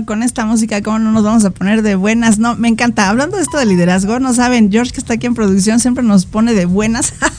Con 0.04 0.22
esta 0.22 0.44
música, 0.44 0.82
¿cómo 0.82 0.98
no 0.98 1.10
nos 1.10 1.24
vamos 1.24 1.44
a 1.44 1.50
poner 1.50 1.82
de 1.82 1.94
buenas? 1.94 2.38
No, 2.38 2.54
me 2.56 2.68
encanta. 2.68 3.08
Hablando 3.08 3.36
de 3.36 3.42
esto 3.42 3.58
de 3.58 3.66
liderazgo, 3.66 4.20
no 4.20 4.34
saben, 4.34 4.70
George 4.70 4.92
que 4.92 5.00
está 5.00 5.14
aquí 5.14 5.26
en 5.26 5.34
producción 5.34 5.80
siempre 5.80 6.04
nos 6.04 6.26
pone 6.26 6.52
de 6.52 6.66
buenas. 6.66 7.14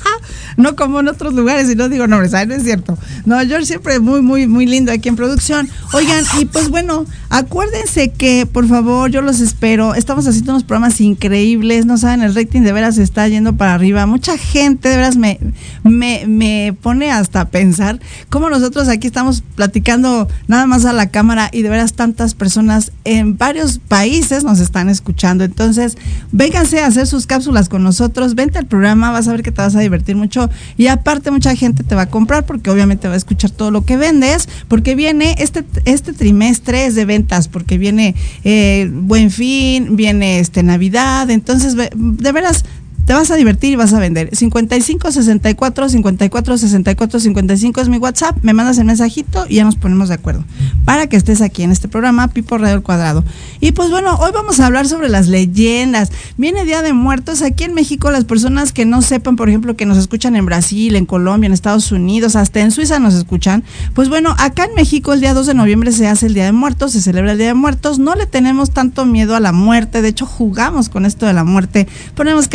no 0.57 0.75
como 0.75 0.99
en 0.99 1.07
otros 1.07 1.33
lugares, 1.33 1.69
y 1.71 1.75
no 1.75 1.87
digo 1.87 2.07
nombres, 2.07 2.31
¿sabes? 2.31 2.47
No 2.47 2.55
es 2.55 2.63
cierto. 2.63 2.97
No, 3.25 3.39
George 3.39 3.67
siempre 3.67 3.99
muy, 3.99 4.21
muy, 4.21 4.47
muy 4.47 4.65
lindo 4.65 4.91
aquí 4.91 5.07
en 5.07 5.15
producción. 5.15 5.69
Oigan, 5.93 6.23
y 6.39 6.45
pues 6.45 6.69
bueno, 6.69 7.05
acuérdense 7.29 8.11
que, 8.11 8.45
por 8.45 8.67
favor, 8.67 9.09
yo 9.11 9.21
los 9.21 9.39
espero. 9.39 9.93
Estamos 9.93 10.27
haciendo 10.27 10.53
unos 10.53 10.63
programas 10.63 10.99
increíbles, 10.99 11.85
no 11.85 11.97
saben, 11.97 12.23
el 12.23 12.33
rating 12.33 12.61
de 12.61 12.73
veras 12.73 12.97
está 12.97 13.27
yendo 13.27 13.55
para 13.55 13.75
arriba. 13.75 14.05
Mucha 14.07 14.37
gente 14.37 14.89
de 14.89 14.97
veras 14.97 15.15
me, 15.15 15.39
me, 15.83 16.25
me 16.27 16.75
pone 16.81 17.11
hasta 17.11 17.45
pensar 17.49 17.99
cómo 18.29 18.49
nosotros 18.49 18.87
aquí 18.87 19.07
estamos 19.07 19.43
platicando 19.55 20.27
nada 20.47 20.65
más 20.65 20.85
a 20.85 20.93
la 20.93 21.09
cámara 21.09 21.49
y 21.51 21.61
de 21.61 21.69
veras 21.69 21.93
tantas 21.93 22.33
personas 22.33 22.91
en 23.03 23.37
varios 23.37 23.77
países 23.77 24.43
nos 24.43 24.59
están 24.59 24.89
escuchando. 24.89 25.43
Entonces, 25.43 25.97
vénganse 26.31 26.81
a 26.81 26.87
hacer 26.87 27.05
sus 27.05 27.27
cápsulas 27.27 27.69
con 27.69 27.83
nosotros, 27.83 28.33
vente 28.33 28.57
al 28.57 28.65
programa, 28.65 29.11
vas 29.11 29.27
a 29.27 29.31
ver 29.31 29.43
que 29.43 29.51
te 29.51 29.61
vas 29.61 29.75
a 29.75 29.79
divertir 29.79 30.15
mucho 30.15 30.46
y 30.77 30.87
aparte 30.87 31.31
mucha 31.31 31.55
gente 31.55 31.83
te 31.83 31.95
va 31.95 32.03
a 32.03 32.09
comprar 32.09 32.45
porque 32.45 32.69
obviamente 32.69 33.07
va 33.07 33.13
a 33.13 33.17
escuchar 33.17 33.51
todo 33.51 33.71
lo 33.71 33.83
que 33.85 33.97
vendes, 33.97 34.49
porque 34.67 34.95
viene 34.95 35.35
este, 35.39 35.63
este 35.85 36.13
trimestre 36.13 36.85
es 36.85 36.95
de 36.95 37.05
ventas, 37.05 37.47
porque 37.47 37.77
viene 37.77 38.15
eh, 38.43 38.89
Buen 38.91 39.31
Fin, 39.31 39.95
viene 39.95 40.39
este 40.39 40.63
Navidad, 40.63 41.29
entonces 41.29 41.75
de 41.75 42.31
veras 42.31 42.65
te 43.07 43.13
vas 43.13 43.31
a 43.31 43.37
divertir 43.37 43.71
y 43.71 43.75
vas 43.77 43.93
a 43.93 43.99
vender. 43.99 44.35
55 44.35 45.13
64 45.13 45.89
54 45.89 46.57
64 46.57 47.19
55 47.21 47.81
es 47.81 47.87
mi 47.87 47.97
WhatsApp, 47.99 48.37
me 48.41 48.51
mandas 48.51 48.77
el 48.79 48.83
mensajito 48.83 49.45
y 49.47 49.55
ya 49.55 49.63
nos 49.63 49.77
ponemos 49.77 50.09
de 50.09 50.15
acuerdo 50.15 50.43
para 50.83 51.07
que 51.07 51.15
estés 51.15 51.41
aquí 51.41 51.63
en 51.63 51.71
este 51.71 51.87
programa 51.87 52.27
Pipo 52.27 52.57
Radio 52.57 52.83
Cuadrado. 52.83 53.23
Y 53.61 53.71
pues 53.71 53.89
bueno, 53.91 54.15
hoy 54.15 54.31
vamos 54.33 54.59
a 54.59 54.65
hablar 54.65 54.89
sobre 54.89 55.07
las 55.07 55.29
leyendas. 55.29 56.11
Viene 56.35 56.65
Día 56.65 56.81
de 56.81 56.91
Muertos 56.91 57.43
aquí 57.43 57.63
en 57.63 57.73
México, 57.73 58.11
las 58.11 58.25
personas 58.25 58.73
que 58.73 58.85
no 58.85 59.01
sepan, 59.01 59.37
por 59.37 59.47
ejemplo, 59.47 59.77
que 59.77 59.85
nos 59.85 59.97
escuchan 59.97 60.35
en 60.35 60.45
Brasil, 60.45 60.97
en 60.97 61.05
Colombia, 61.05 61.47
en 61.47 61.53
Estados 61.53 61.93
Unidos, 61.93 62.35
hasta 62.35 62.59
en 62.59 62.71
Suiza 62.71 62.99
nos 62.99 63.13
escuchan. 63.13 63.63
Pues 63.93 64.09
bueno, 64.09 64.35
acá 64.37 64.65
en 64.65 64.75
México 64.75 65.13
el 65.13 65.21
día 65.21 65.33
2 65.33 65.47
de 65.47 65.53
noviembre 65.53 65.93
se 65.93 66.07
hace 66.07 66.25
el 66.25 66.33
Día 66.33 66.43
de 66.43 66.51
Muertos, 66.51 66.91
se 66.91 67.01
celebra 67.01 67.31
el 67.31 67.37
Día 67.37 67.47
de 67.47 67.53
Muertos. 67.53 67.99
No 67.99 68.15
le 68.15 68.25
tenemos 68.25 68.71
tanto 68.71 69.05
miedo 69.05 69.33
a 69.33 69.39
la 69.39 69.53
muerte, 69.53 70.01
de 70.01 70.09
hecho 70.09 70.25
jugamos 70.25 70.89
con 70.89 71.05
esto 71.05 71.25
de 71.25 71.31
la 71.31 71.45
muerte, 71.45 71.87
ponemos 72.13 72.49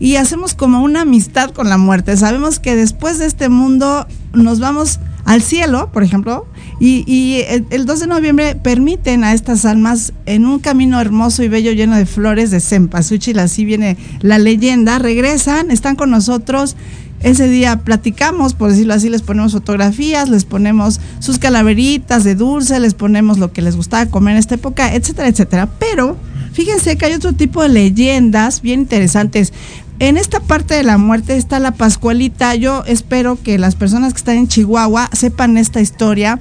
y 0.00 0.16
hacemos 0.16 0.54
como 0.54 0.82
una 0.82 1.02
amistad 1.02 1.50
con 1.50 1.68
la 1.68 1.78
muerte. 1.78 2.16
Sabemos 2.16 2.58
que 2.58 2.74
después 2.74 3.18
de 3.18 3.26
este 3.26 3.48
mundo 3.48 4.06
nos 4.32 4.58
vamos 4.58 4.98
al 5.24 5.42
cielo, 5.42 5.90
por 5.92 6.02
ejemplo, 6.02 6.46
y, 6.80 7.04
y 7.06 7.42
el, 7.48 7.64
el 7.70 7.86
2 7.86 8.00
de 8.00 8.06
noviembre 8.08 8.56
permiten 8.56 9.22
a 9.22 9.34
estas 9.34 9.64
almas 9.64 10.12
en 10.26 10.46
un 10.46 10.58
camino 10.58 11.00
hermoso 11.00 11.44
y 11.44 11.48
bello 11.48 11.70
lleno 11.72 11.94
de 11.96 12.06
flores 12.06 12.50
de 12.50 12.58
cempasúchil, 12.58 13.38
así 13.38 13.64
viene 13.64 13.96
la 14.20 14.38
leyenda, 14.38 14.98
regresan, 14.98 15.70
están 15.70 15.94
con 15.94 16.10
nosotros. 16.10 16.76
Ese 17.22 17.48
día 17.48 17.78
platicamos, 17.84 18.54
por 18.54 18.70
decirlo 18.70 18.94
así, 18.94 19.08
les 19.08 19.22
ponemos 19.22 19.52
fotografías, 19.52 20.28
les 20.28 20.44
ponemos 20.44 21.00
sus 21.20 21.38
calaveritas 21.38 22.24
de 22.24 22.34
dulce, 22.34 22.80
les 22.80 22.94
ponemos 22.94 23.38
lo 23.38 23.52
que 23.52 23.62
les 23.62 23.76
gustaba 23.76 24.06
comer 24.06 24.32
en 24.32 24.38
esta 24.38 24.56
época, 24.56 24.92
etcétera, 24.92 25.28
etcétera. 25.28 25.68
Pero 25.78 26.16
fíjense 26.52 26.96
que 26.96 27.06
hay 27.06 27.14
otro 27.14 27.32
tipo 27.32 27.62
de 27.62 27.68
leyendas 27.68 28.62
bien 28.62 28.80
interesantes. 28.80 29.52
En 29.98 30.16
esta 30.16 30.40
parte 30.40 30.74
de 30.74 30.82
la 30.82 30.98
muerte 30.98 31.36
está 31.36 31.60
la 31.60 31.72
Pascualita. 31.72 32.54
Yo 32.56 32.82
espero 32.86 33.38
que 33.40 33.58
las 33.58 33.76
personas 33.76 34.12
que 34.12 34.18
están 34.18 34.36
en 34.36 34.48
Chihuahua 34.48 35.08
sepan 35.12 35.56
esta 35.56 35.80
historia. 35.80 36.40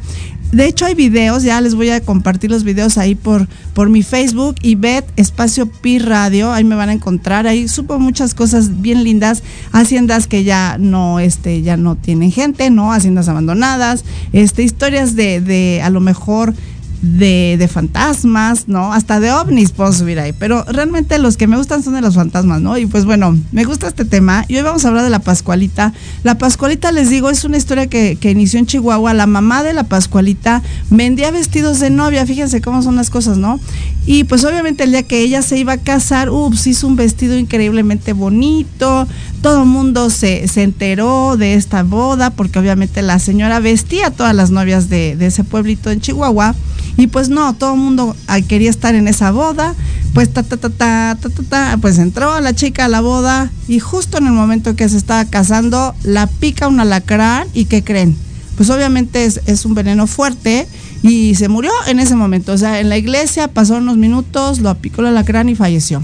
De 0.52 0.66
hecho, 0.66 0.86
hay 0.86 0.96
videos, 0.96 1.44
ya 1.44 1.62
les 1.62 1.76
voy 1.76 1.92
a 1.92 2.02
compartir 2.02 2.52
los 2.52 2.66
videos 2.66 2.98
ahí 2.98 3.16
por, 3.16 3.48
por 3.74 3.90
mi 3.90 4.04
Facebook 4.04 4.56
y 4.62 4.76
Bet 4.76 5.06
Espacio 5.16 5.66
Pi 5.66 6.00
Radio, 6.00 6.52
ahí 6.52 6.66
me 6.66 6.76
van 6.76 6.90
a 6.90 6.94
encontrar, 6.94 7.48
ahí 7.48 7.70
supo 7.70 8.00
muchas 8.00 8.34
cosas 8.34 8.82
bien 8.82 9.06
lindas, 9.06 9.44
haciendas 9.72 10.28
que 10.28 10.44
ya 10.44 10.78
no, 10.78 11.22
este, 11.22 11.62
ya 11.62 11.78
no 11.78 11.96
tienen 11.96 12.34
gente, 12.34 12.70
¿no? 12.70 12.92
Haciendas 12.92 13.30
abandonadas, 13.30 14.04
este, 14.34 14.64
historias 14.64 15.16
de, 15.16 15.40
de 15.40 15.82
a 15.82 15.90
lo 15.90 16.02
mejor 16.02 16.54
de, 17.02 17.56
de, 17.58 17.68
fantasmas, 17.68 18.68
¿no? 18.68 18.94
Hasta 18.94 19.20
de 19.20 19.32
ovnis 19.32 19.72
puedo 19.72 19.92
subir 19.92 20.20
ahí, 20.20 20.34
pero 20.34 20.64
realmente 20.66 21.18
los 21.18 21.38
que 21.38 21.48
me 21.48 21.58
gustan 21.58 21.84
son 21.84 21.96
de 21.96 22.02
los 22.02 22.16
fantasmas, 22.16 22.62
¿no? 22.62 22.78
Y 22.78 22.86
pues 22.86 23.06
bueno, 23.06 23.38
me 23.52 23.64
gusta 23.64 23.88
este 23.88 24.06
tema 24.06 24.46
y 24.48 24.58
hoy 24.58 24.62
vamos 24.62 24.86
a 24.86 24.90
hablar 24.90 25.04
de 25.04 25.10
la 25.10 25.20
Pascualita. 25.20 25.94
La 26.24 26.38
Pascualita, 26.38 26.92
les 26.92 27.10
digo, 27.10 27.30
es 27.30 27.44
una 27.44 27.58
historia 27.58 27.88
que, 27.88 28.18
que 28.20 28.32
inició 28.32 28.60
en 28.60 28.68
Chihuahua. 28.68 29.14
La 29.14 29.28
mamá 29.28 29.64
de 29.64 29.74
la 29.74 29.84
Pascualita 29.84 30.62
vendía 30.90 31.32
vestidos 31.32 31.80
de 31.80 31.90
novia, 31.90 32.26
fíjense 32.26 32.62
cómo 32.62 32.82
son 32.82 32.96
las 32.96 33.10
cosas, 33.10 33.38
¿no? 33.38 33.60
Y 34.06 34.24
pues 34.24 34.44
obviamente 34.44 34.84
el 34.84 34.92
día 34.92 35.04
que 35.04 35.22
ella 35.22 35.42
se 35.42 35.58
iba 35.58 35.74
a 35.74 35.78
casar, 35.78 36.30
ups, 36.30 36.68
hizo 36.68 36.88
un 36.88 36.96
vestido 36.96 37.38
increíblemente 37.38 38.14
bonito, 38.14 39.08
todo 39.42 39.64
el 39.64 39.68
mundo 39.68 40.10
se, 40.10 40.48
se 40.48 40.64
enteró 40.64 41.36
de 41.36 41.56
esta 41.56 41.84
boda, 41.84 42.30
porque 42.30 42.60
obviamente 42.60 43.02
la 43.02 43.20
señora 43.20 43.60
vestía 43.60 44.08
a 44.08 44.12
todas 44.12 44.36
las 44.36 44.52
novias 44.52 44.88
de, 44.90 45.18
ese 45.20 45.44
pueblito 45.44 45.90
en 45.90 46.00
Chihuahua. 46.00 46.56
Y 46.98 47.08
pues 47.08 47.30
no, 47.30 47.54
todo 47.54 47.74
el 47.74 47.80
mundo 47.80 48.16
quería 48.48 48.70
estar 48.70 48.94
en 48.96 49.08
esa 49.08 49.32
boda. 49.32 49.76
Pues 50.14 50.32
ta, 50.32 50.44
ta, 50.44 50.58
ta, 50.58 50.70
ta, 50.70 51.18
ta, 51.20 51.30
ta, 51.30 51.44
ta, 51.50 51.78
pues 51.82 51.98
entró 51.98 52.40
la 52.40 52.54
chica 52.54 52.86
a 52.86 52.88
la 52.90 53.02
boda 53.02 53.50
y 53.68 53.80
justo 53.80 54.18
en 54.18 54.28
el 54.28 54.34
momento 54.34 54.76
que 54.76 54.90
se 54.90 54.98
estaba 54.98 55.24
casando, 55.26 55.96
la 56.04 56.28
pica 56.28 56.68
un 56.68 56.80
alacrán 56.82 57.48
y 57.54 57.66
¿qué 57.66 57.82
creen? 57.84 58.16
Pues 58.58 58.70
obviamente 58.70 59.24
es, 59.24 59.40
es 59.46 59.66
un 59.66 59.74
veneno 59.74 60.06
fuerte 60.08 60.68
y 61.02 61.34
se 61.36 61.48
murió 61.48 61.72
en 61.88 62.00
ese 62.00 62.16
momento. 62.16 62.52
O 62.52 62.58
sea, 62.58 62.82
en 62.82 62.90
la 62.90 62.98
iglesia 62.98 63.48
pasaron 63.48 63.84
unos 63.84 63.98
minutos, 63.98 64.60
lo 64.60 64.76
picó 64.76 65.02
el 65.02 65.08
alacrán 65.08 65.50
y 65.50 65.56
falleció. 65.56 66.04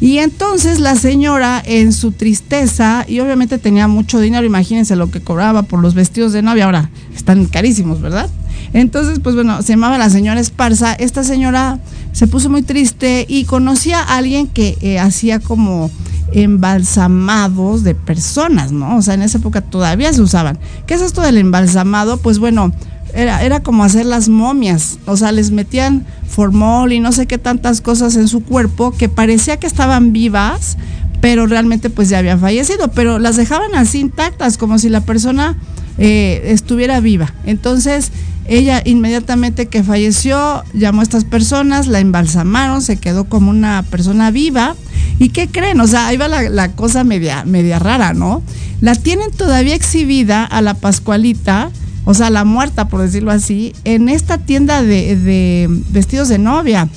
Y 0.00 0.18
entonces 0.18 0.80
la 0.80 0.96
señora 0.96 1.62
en 1.64 1.92
su 1.92 2.12
tristeza, 2.12 3.04
y 3.06 3.20
obviamente 3.20 3.58
tenía 3.58 3.86
mucho 3.86 4.18
dinero, 4.18 4.46
imagínense 4.46 4.96
lo 4.96 5.10
que 5.10 5.20
cobraba 5.20 5.62
por 5.62 5.80
los 5.80 5.94
vestidos 5.94 6.32
de 6.32 6.40
novia, 6.40 6.64
ahora 6.64 6.90
están 7.14 7.44
carísimos, 7.44 8.00
¿verdad? 8.00 8.30
Entonces, 8.72 9.18
pues 9.20 9.34
bueno, 9.34 9.62
se 9.62 9.72
llamaba 9.72 9.98
la 9.98 10.10
señora 10.10 10.40
Esparza. 10.40 10.94
Esta 10.94 11.24
señora 11.24 11.78
se 12.12 12.26
puso 12.26 12.48
muy 12.48 12.62
triste 12.62 13.26
y 13.28 13.44
conocía 13.44 14.00
a 14.00 14.16
alguien 14.16 14.46
que 14.46 14.78
eh, 14.80 14.98
hacía 14.98 15.40
como 15.40 15.90
embalsamados 16.32 17.82
de 17.82 17.94
personas, 17.94 18.70
¿no? 18.70 18.96
O 18.96 19.02
sea, 19.02 19.14
en 19.14 19.22
esa 19.22 19.38
época 19.38 19.60
todavía 19.60 20.12
se 20.12 20.22
usaban. 20.22 20.58
¿Qué 20.86 20.94
es 20.94 21.02
esto 21.02 21.22
del 21.22 21.38
embalsamado? 21.38 22.18
Pues 22.18 22.38
bueno, 22.38 22.72
era, 23.12 23.42
era 23.42 23.60
como 23.60 23.82
hacer 23.82 24.06
las 24.06 24.28
momias, 24.28 24.98
o 25.06 25.16
sea, 25.16 25.32
les 25.32 25.50
metían 25.50 26.06
formol 26.40 26.90
y 26.94 27.00
no 27.00 27.12
sé 27.12 27.26
qué 27.26 27.36
tantas 27.36 27.82
cosas 27.82 28.16
en 28.16 28.26
su 28.26 28.42
cuerpo 28.42 28.92
que 28.92 29.10
parecía 29.10 29.58
que 29.58 29.66
estaban 29.66 30.14
vivas, 30.14 30.78
pero 31.20 31.46
realmente 31.46 31.90
pues 31.90 32.08
ya 32.08 32.16
habían 32.16 32.40
fallecido, 32.40 32.88
pero 32.92 33.18
las 33.18 33.36
dejaban 33.36 33.74
así 33.74 34.00
intactas, 34.00 34.56
como 34.56 34.78
si 34.78 34.88
la 34.88 35.02
persona 35.02 35.58
eh, 35.98 36.40
estuviera 36.46 36.98
viva. 37.00 37.34
Entonces, 37.44 38.10
ella 38.46 38.80
inmediatamente 38.86 39.66
que 39.66 39.82
falleció, 39.82 40.64
llamó 40.72 41.00
a 41.00 41.02
estas 41.02 41.26
personas, 41.26 41.88
la 41.88 42.00
embalsamaron, 42.00 42.80
se 42.80 42.96
quedó 42.96 43.24
como 43.24 43.50
una 43.50 43.82
persona 43.90 44.30
viva. 44.30 44.76
¿Y 45.18 45.28
qué 45.28 45.46
creen? 45.46 45.78
O 45.82 45.86
sea, 45.86 46.06
ahí 46.06 46.16
va 46.16 46.26
la, 46.26 46.48
la 46.48 46.72
cosa 46.72 47.04
media, 47.04 47.44
media 47.44 47.78
rara, 47.78 48.14
¿no? 48.14 48.42
La 48.80 48.94
tienen 48.94 49.30
todavía 49.30 49.74
exhibida 49.74 50.46
a 50.46 50.62
la 50.62 50.72
Pascualita, 50.72 51.70
o 52.04 52.14
sea, 52.14 52.30
la 52.30 52.44
muerta, 52.44 52.88
por 52.88 53.00
decirlo 53.00 53.30
así, 53.30 53.72
en 53.84 54.08
esta 54.08 54.38
tienda 54.38 54.82
de, 54.82 55.16
de 55.16 55.68
vestidos 55.90 56.28
de 56.28 56.38
novia. 56.38 56.88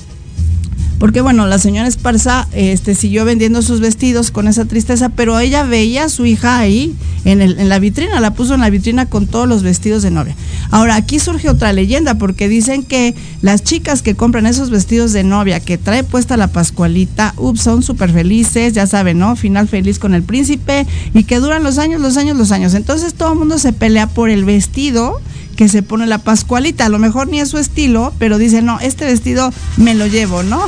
Porque 0.98 1.20
bueno, 1.20 1.46
la 1.46 1.58
señora 1.58 1.88
Esparza 1.88 2.48
este, 2.52 2.94
siguió 2.94 3.24
vendiendo 3.24 3.62
sus 3.62 3.80
vestidos 3.80 4.30
con 4.30 4.48
esa 4.48 4.64
tristeza, 4.64 5.10
pero 5.10 5.38
ella 5.38 5.64
veía 5.64 6.04
a 6.04 6.08
su 6.08 6.24
hija 6.24 6.58
ahí 6.58 6.94
en, 7.24 7.42
el, 7.42 7.58
en 7.58 7.68
la 7.68 7.78
vitrina, 7.78 8.20
la 8.20 8.32
puso 8.32 8.54
en 8.54 8.60
la 8.60 8.70
vitrina 8.70 9.06
con 9.06 9.26
todos 9.26 9.48
los 9.48 9.62
vestidos 9.62 10.02
de 10.02 10.10
novia. 10.10 10.36
Ahora, 10.74 10.96
aquí 10.96 11.20
surge 11.20 11.48
otra 11.48 11.72
leyenda, 11.72 12.16
porque 12.16 12.48
dicen 12.48 12.82
que 12.82 13.14
las 13.42 13.62
chicas 13.62 14.02
que 14.02 14.16
compran 14.16 14.44
esos 14.44 14.70
vestidos 14.70 15.12
de 15.12 15.22
novia 15.22 15.60
que 15.60 15.78
trae 15.78 16.02
puesta 16.02 16.36
la 16.36 16.48
Pascualita, 16.48 17.32
ups, 17.36 17.60
son 17.60 17.84
súper 17.84 18.10
felices, 18.10 18.72
ya 18.72 18.84
saben, 18.88 19.20
¿no? 19.20 19.36
Final 19.36 19.68
feliz 19.68 20.00
con 20.00 20.14
el 20.14 20.24
príncipe 20.24 20.84
y 21.14 21.22
que 21.22 21.38
duran 21.38 21.62
los 21.62 21.78
años, 21.78 22.00
los 22.00 22.16
años, 22.16 22.36
los 22.36 22.50
años. 22.50 22.74
Entonces 22.74 23.14
todo 23.14 23.34
el 23.34 23.38
mundo 23.38 23.60
se 23.60 23.72
pelea 23.72 24.08
por 24.08 24.30
el 24.30 24.44
vestido 24.44 25.20
que 25.54 25.68
se 25.68 25.84
pone 25.84 26.08
la 26.08 26.18
Pascualita. 26.18 26.86
A 26.86 26.88
lo 26.88 26.98
mejor 26.98 27.28
ni 27.28 27.38
es 27.38 27.50
su 27.50 27.58
estilo, 27.58 28.12
pero 28.18 28.36
dice, 28.36 28.60
no, 28.60 28.80
este 28.80 29.04
vestido 29.04 29.52
me 29.76 29.94
lo 29.94 30.08
llevo, 30.08 30.42
¿no? 30.42 30.60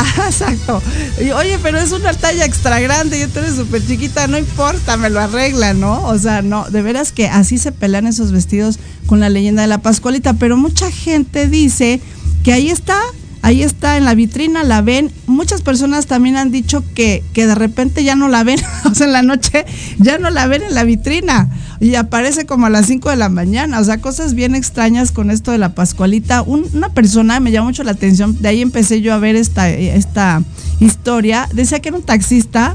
Ah, 0.16 0.26
exacto. 0.26 0.82
Y, 1.20 1.30
Oye, 1.30 1.58
pero 1.62 1.78
es 1.78 1.92
una 1.92 2.14
talla 2.14 2.44
extra 2.44 2.80
grande, 2.80 3.18
yo 3.18 3.26
estoy 3.26 3.50
súper 3.54 3.86
chiquita, 3.86 4.26
no 4.26 4.38
importa, 4.38 4.96
me 4.96 5.10
lo 5.10 5.20
arreglan, 5.20 5.80
¿no? 5.80 6.02
O 6.06 6.18
sea, 6.18 6.42
no, 6.42 6.68
de 6.70 6.82
veras 6.82 7.12
que 7.12 7.28
así 7.28 7.58
se 7.58 7.70
pelean 7.70 8.06
esos 8.06 8.32
vestidos 8.32 8.78
con 9.06 9.20
la 9.20 9.28
leyenda 9.28 9.62
de 9.62 9.68
la 9.68 9.82
Pascualita, 9.82 10.34
pero 10.34 10.56
mucha 10.56 10.90
gente 10.90 11.48
dice 11.48 12.00
que 12.44 12.52
ahí 12.52 12.70
está, 12.70 12.98
ahí 13.42 13.62
está 13.62 13.96
en 13.96 14.04
la 14.04 14.14
vitrina, 14.14 14.62
la 14.64 14.82
ven. 14.82 15.10
Muchas 15.26 15.62
personas 15.62 16.06
también 16.06 16.36
han 16.36 16.50
dicho 16.50 16.84
que, 16.94 17.22
que 17.32 17.46
de 17.46 17.54
repente 17.54 18.04
ya 18.04 18.14
no 18.16 18.28
la 18.28 18.44
ven, 18.44 18.60
o 18.90 18.94
sea, 18.94 19.06
en 19.06 19.12
la 19.12 19.22
noche 19.22 19.64
ya 19.98 20.18
no 20.18 20.30
la 20.30 20.46
ven 20.46 20.62
en 20.62 20.74
la 20.74 20.84
vitrina. 20.84 21.48
Y 21.80 21.94
aparece 21.94 22.44
como 22.44 22.66
a 22.66 22.70
las 22.70 22.86
5 22.86 23.08
de 23.08 23.16
la 23.16 23.30
mañana, 23.30 23.80
o 23.80 23.84
sea, 23.84 24.00
cosas 24.02 24.34
bien 24.34 24.54
extrañas 24.54 25.12
con 25.12 25.30
esto 25.30 25.50
de 25.50 25.56
la 25.58 25.74
Pascualita. 25.74 26.42
Un- 26.42 26.66
una 26.74 26.90
persona 26.90 27.40
me 27.40 27.50
llamó 27.52 27.68
mucho 27.68 27.84
la 27.84 27.92
atención, 27.92 28.36
de 28.40 28.48
ahí 28.48 28.60
empecé 28.60 29.00
yo 29.00 29.14
a 29.14 29.18
ver 29.18 29.34
esta, 29.34 29.70
esta 29.70 30.42
historia, 30.78 31.48
decía 31.54 31.80
que 31.80 31.88
era 31.88 31.96
un 31.98 32.02
taxista 32.04 32.74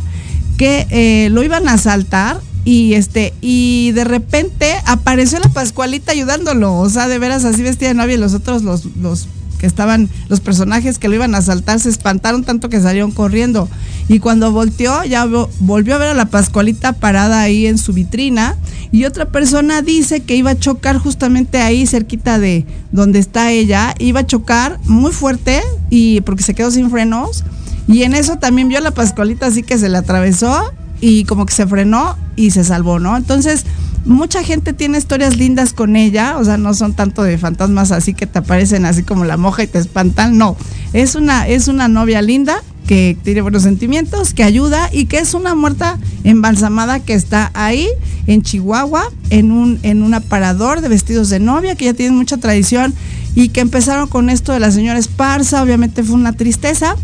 que 0.58 0.88
eh, 0.90 1.30
lo 1.32 1.44
iban 1.44 1.68
a 1.68 1.74
asaltar 1.74 2.40
y 2.64 2.94
este 2.96 3.34
y 3.42 3.92
de 3.92 4.06
repente 4.06 4.74
apareció 4.86 5.38
la 5.40 5.50
Pascualita 5.50 6.12
ayudándolo, 6.14 6.74
o 6.76 6.90
sea, 6.90 7.08
de 7.08 7.20
veras 7.20 7.46
así 7.46 7.62
vestida 7.62 7.90
de 7.90 7.94
novia 7.96 8.16
y 8.16 8.18
los 8.18 8.34
otros 8.34 8.64
los 8.64 8.86
los 8.96 9.28
estaban 9.66 10.10
los 10.30 10.40
personajes 10.40 10.98
que 11.00 11.08
lo 11.10 11.16
iban 11.16 11.36
a 11.36 11.40
asaltar 11.40 11.80
se 11.80 11.90
espantaron 11.90 12.44
tanto 12.44 12.70
que 12.70 12.80
salieron 12.82 13.12
corriendo. 13.12 13.68
Y 14.08 14.20
cuando 14.20 14.52
volteó 14.52 15.04
ya 15.04 15.26
vo- 15.26 15.50
volvió 15.60 15.96
a 15.96 15.98
ver 15.98 16.10
a 16.10 16.14
la 16.14 16.26
Pascualita 16.26 16.94
parada 16.94 17.42
ahí 17.42 17.66
en 17.66 17.78
su 17.78 17.92
vitrina 17.94 18.56
y 18.92 19.06
otra 19.06 19.26
persona 19.26 19.82
dice 19.82 20.22
que 20.22 20.36
iba 20.36 20.52
a 20.52 20.60
chocar 20.60 20.98
justamente 20.98 21.58
ahí 21.60 21.88
cerquita 21.88 22.38
de 22.40 22.66
donde 22.92 23.20
está 23.20 23.52
ella, 23.52 23.94
iba 24.00 24.22
a 24.22 24.26
chocar 24.28 24.80
muy 24.86 25.12
fuerte 25.12 25.62
y 25.90 26.22
porque 26.22 26.44
se 26.44 26.54
quedó 26.54 26.70
sin 26.72 26.90
frenos. 26.92 27.44
Y 27.88 28.04
en 28.04 28.14
eso 28.16 28.38
también 28.38 28.68
vio 28.68 28.78
a 28.78 28.82
la 28.82 28.92
Pascualita 28.92 29.48
así 29.48 29.62
que 29.64 29.78
se 29.78 29.90
le 29.90 29.98
atravesó 29.98 30.72
y 31.02 31.26
como 31.26 31.46
que 31.46 31.54
se 31.54 31.68
frenó 31.68 32.18
y 32.36 32.52
se 32.52 32.64
salvó, 32.64 33.00
¿no? 33.00 33.16
Entonces, 33.18 33.66
mucha 34.06 34.44
gente 34.44 34.74
tiene 34.74 34.98
historias 34.98 35.38
lindas 35.38 35.74
con 35.74 35.96
ella, 35.96 36.38
o 36.38 36.44
sea, 36.44 36.58
no 36.58 36.74
son 36.74 36.94
tanto 36.94 37.24
de 37.24 37.38
fantasmas 37.38 37.92
así 37.92 38.14
que 38.14 38.28
te 38.28 38.40
aparecen 38.40 38.86
así 38.86 39.04
como 39.04 39.26
la 39.26 39.38
moja 39.38 39.64
y 39.64 39.68
te 39.68 39.80
espantan, 39.80 40.38
no. 40.38 40.56
Es 40.94 41.16
una 41.16 41.48
es 41.48 41.68
una 41.68 41.88
novia 41.88 42.22
linda 42.22 42.62
que 42.86 43.18
tiene 43.24 43.42
buenos 43.42 43.64
sentimientos, 43.64 44.34
que 44.34 44.44
ayuda 44.44 44.90
y 44.92 45.06
que 45.06 45.18
es 45.18 45.34
una 45.34 45.56
muerta 45.56 45.98
embalsamada 46.24 47.00
que 47.00 47.14
está 47.14 47.50
ahí 47.54 47.90
en 48.28 48.44
Chihuahua, 48.44 49.12
en 49.32 49.52
un, 49.52 49.80
en 49.84 50.04
un 50.04 50.14
aparador 50.14 50.82
de 50.82 50.90
vestidos 50.90 51.30
de 51.30 51.40
novia, 51.40 51.76
que 51.76 51.86
ya 51.86 51.94
tienen 51.94 52.16
mucha 52.16 52.38
tradición 52.38 52.94
y 53.34 53.50
que 53.50 53.62
empezaron 53.62 54.08
con 54.08 54.30
esto 54.30 54.54
de 54.54 54.60
la 54.60 54.72
señora 54.72 55.00
Esparza, 55.00 55.64
obviamente 55.64 56.04
fue 56.04 56.16
una 56.16 56.34
tristeza. 56.34 56.96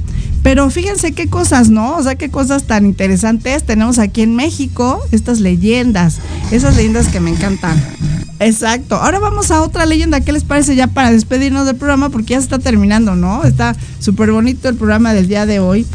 Pero 0.43 0.69
fíjense 0.69 1.11
qué 1.11 1.27
cosas, 1.27 1.69
¿no? 1.69 1.97
O 1.97 2.03
sea, 2.03 2.15
qué 2.15 2.29
cosas 2.29 2.63
tan 2.63 2.85
interesantes 2.85 3.63
tenemos 3.63 3.99
aquí 3.99 4.21
en 4.21 4.35
México, 4.35 5.01
estas 5.11 5.39
leyendas, 5.39 6.17
esas 6.51 6.75
leyendas 6.75 7.07
que 7.09 7.19
me 7.19 7.29
encantan. 7.29 7.79
Exacto. 8.39 8.95
Ahora 8.95 9.19
vamos 9.19 9.51
a 9.51 9.61
otra 9.61 9.85
leyenda. 9.85 10.21
¿Qué 10.21 10.31
les 10.31 10.43
parece 10.43 10.75
ya 10.75 10.87
para 10.87 11.11
despedirnos 11.11 11.67
del 11.67 11.75
programa? 11.75 12.09
Porque 12.09 12.31
ya 12.31 12.39
se 12.39 12.45
está 12.45 12.57
terminando, 12.57 13.15
¿no? 13.15 13.43
Está 13.43 13.75
súper 13.99 14.31
bonito 14.31 14.67
el 14.67 14.75
programa 14.75 15.13
del 15.13 15.27
día 15.27 15.45
de 15.45 15.59
hoy. 15.59 15.85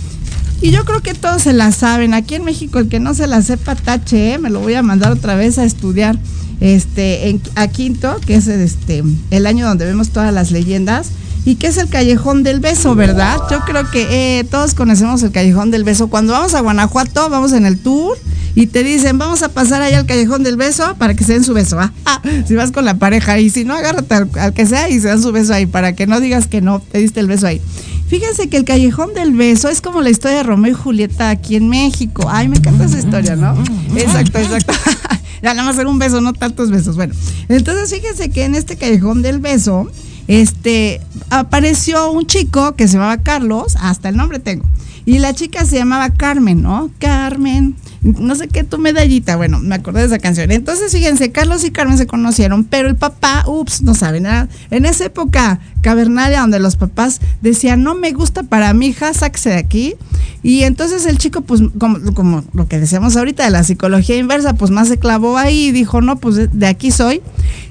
Y 0.63 0.71
yo 0.71 0.85
creo 0.85 1.03
que 1.03 1.15
todos 1.15 1.43
se 1.43 1.53
la 1.53 1.73
saben. 1.73 2.15
Aquí 2.15 2.37
en 2.37 2.45
México, 2.45 2.79
el 2.79 2.89
que 2.89 3.01
no 3.01 3.15
se 3.15 3.27
la 3.27 3.43
sepa, 3.43 3.75
tache, 3.75 4.35
¿eh? 4.35 4.39
me 4.39 4.51
lo 4.51 4.61
voy 4.61 4.75
a 4.75 4.83
mandar 4.83 5.11
otra 5.11 5.35
vez 5.35 5.59
a 5.59 5.65
estudiar 5.65 6.19
este, 6.61 7.41
a 7.57 7.67
Quinto, 7.67 8.17
que 8.25 8.37
es 8.37 8.47
este, 8.47 9.03
el 9.33 9.47
año 9.47 9.67
donde 9.67 9.85
vemos 9.85 10.11
todas 10.11 10.33
las 10.33 10.53
leyendas. 10.53 11.11
Y 11.47 11.55
que 11.55 11.69
es 11.69 11.79
el 11.79 11.89
Callejón 11.89 12.43
del 12.43 12.61
Beso, 12.61 12.95
¿verdad? 12.95 13.39
Yo 13.51 13.61
creo 13.61 13.89
que 13.91 14.41
eh, 14.41 14.45
todos 14.45 14.75
conocemos 14.75 15.23
el 15.23 15.31
Callejón 15.31 15.71
del 15.71 15.85
Beso. 15.85 16.09
Cuando 16.09 16.33
vamos 16.33 16.55
a 16.55 16.61
Guanajuato, 16.61 17.31
vamos 17.31 17.53
en 17.53 17.65
el 17.65 17.79
tour 17.79 18.19
y 18.55 18.67
te 18.67 18.83
dicen, 18.83 19.17
vamos 19.17 19.43
a 19.43 19.49
pasar 19.49 19.81
allá 19.81 20.01
al 20.01 20.07
Callejón 20.07 20.43
del 20.43 20.57
Beso 20.57 20.97
para 20.99 21.15
que 21.15 21.25
se 21.25 21.35
den 21.35 21.45
su 21.45 21.55
beso. 21.55 21.79
¿ah? 21.79 21.93
Ah, 22.05 22.21
si 22.47 22.55
vas 22.57 22.73
con 22.73 22.85
la 22.85 22.99
pareja 22.99 23.39
y 23.39 23.49
si 23.49 23.65
no, 23.65 23.75
agárrate 23.75 24.15
al, 24.15 24.31
al 24.41 24.53
que 24.53 24.67
sea 24.67 24.91
y 24.91 24.99
se 25.01 25.09
dan 25.09 25.23
su 25.23 25.31
beso 25.31 25.55
ahí 25.55 25.67
para 25.67 25.95
que 25.95 26.07
no 26.07 26.21
digas 26.21 26.49
que 26.49 26.61
no, 26.61 26.81
te 26.81 26.99
diste 26.99 27.21
el 27.21 27.29
beso 27.29 27.47
ahí. 27.47 27.63
Fíjense 28.09 28.49
que 28.49 28.57
el 28.57 28.65
Callejón 28.65 29.15
del 29.15 29.33
Beso 29.33 29.69
es 29.69 29.81
como 29.81 30.01
la 30.01 30.11
historia 30.11 30.39
de 30.39 30.43
Romeo 30.45 30.71
y 30.71 30.75
Julieta 30.75 31.29
aquí 31.31 31.57
en 31.57 31.69
México. 31.69 32.29
Ay, 32.31 32.49
me 32.49 32.57
encanta 32.57 32.85
esa 32.85 32.99
historia, 32.99 33.35
¿no? 33.35 33.55
Exacto, 33.97 34.39
exacto. 34.39 34.73
ya 35.43 35.55
nada 35.55 35.65
más 35.65 35.77
era 35.77 35.89
un 35.89 35.99
beso, 35.99 36.21
no 36.21 36.33
tantos 36.33 36.71
besos. 36.71 36.95
Bueno, 36.95 37.15
entonces 37.49 37.93
fíjense 37.93 38.31
que 38.31 38.45
en 38.45 38.55
este 38.55 38.77
Callejón 38.77 39.23
del 39.23 39.41
Beso, 39.41 39.91
este, 40.29 41.01
apareció 41.31 42.11
un 42.11 42.27
chico 42.27 42.75
que 42.75 42.89
se 42.89 42.95
llamaba 42.95 43.19
Carlos, 43.19 43.77
hasta 43.81 44.09
el 44.09 44.17
nombre 44.17 44.39
tengo. 44.39 44.65
Y 45.05 45.21
la 45.21 45.35
chica 45.35 45.65
se 45.65 45.77
llamaba 45.77 46.11
Carmen, 46.11 46.63
¿no? 46.63 46.91
Carmen, 46.99 47.77
no 48.03 48.35
sé 48.35 48.49
qué, 48.49 48.65
tu 48.65 48.79
medallita. 48.79 49.37
Bueno, 49.37 49.59
me 49.59 49.75
acordé 49.75 50.01
de 50.01 50.07
esa 50.07 50.19
canción. 50.19 50.51
Entonces, 50.51 50.93
fíjense, 50.93 51.33
Carlos 51.33 51.65
y 51.65 51.71
Carmen 51.71 51.99
se 51.99 52.07
conocieron, 52.07 52.65
pero 52.65 52.89
el 52.89 52.97
papá, 52.97 53.45
ups, 53.47 53.83
no 53.83 53.95
sabe 53.95 54.21
nada. 54.21 54.49
En 54.71 54.85
esa 54.85 55.07
época 55.07 55.61
cavernaria 55.81 56.41
donde 56.41 56.59
los 56.59 56.77
papás 56.77 57.21
decían, 57.43 57.83
no 57.83 57.95
me 57.95 58.13
gusta 58.13 58.43
para 58.43 58.73
mi 58.75 58.89
hija, 58.89 59.13
sáquese 59.13 59.51
de 59.51 59.57
aquí. 59.57 59.95
Y 60.43 60.63
entonces 60.63 61.07
el 61.07 61.19
chico, 61.19 61.41
pues, 61.41 61.63
como, 61.79 61.99
como 62.15 62.45
lo 62.53 62.69
que 62.69 62.79
decíamos 62.79 63.17
ahorita 63.17 63.45
de 63.45 63.51
la 63.51 63.65
psicología 63.65 64.17
inversa, 64.17 64.55
pues 64.55 64.71
más 64.71 64.89
se 64.89 64.99
clavó 64.99 65.39
ahí 65.39 65.67
y 65.67 65.73
dijo, 65.73 66.01
no, 66.01 66.17
pues 66.17 66.37
de, 66.37 66.47
de 66.49 66.67
aquí 66.67 66.91
soy. 66.91 67.21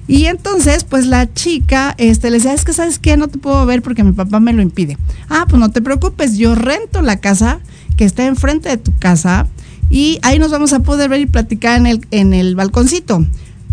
Y 0.08 0.26
entonces, 0.26 0.84
pues 0.84 1.08
la 1.08 1.34
chica 1.34 1.96
este, 1.98 2.30
le 2.30 2.38
decía, 2.38 2.54
es 2.54 2.64
que 2.64 2.74
sabes 2.74 3.00
qué, 3.00 3.18
no 3.18 3.28
te 3.28 3.40
puedo 3.40 3.66
ver 3.66 3.82
porque 3.82 4.04
mi 4.04 4.12
papá 4.12 4.40
me 4.40 4.54
lo 4.54 4.62
impide. 4.62 4.98
Ah, 5.30 5.46
pues 5.50 5.60
no 5.60 5.72
te 5.72 5.82
preocupes, 5.82 6.38
yo 6.38 6.54
rento 6.54 7.02
la 7.02 7.18
casa 7.18 7.60
que 7.98 8.06
está 8.06 8.26
enfrente 8.26 8.70
de 8.70 8.78
tu 8.78 8.96
casa 8.98 9.48
y 9.90 10.20
ahí 10.24 10.40
nos 10.40 10.52
vamos 10.52 10.74
a 10.74 10.80
poder 10.80 11.10
ver 11.10 11.22
y 11.22 11.26
platicar 11.26 11.78
en 11.78 11.88
el, 11.88 12.08
en 12.12 12.34
el 12.34 12.56
balconcito. 12.56 13.26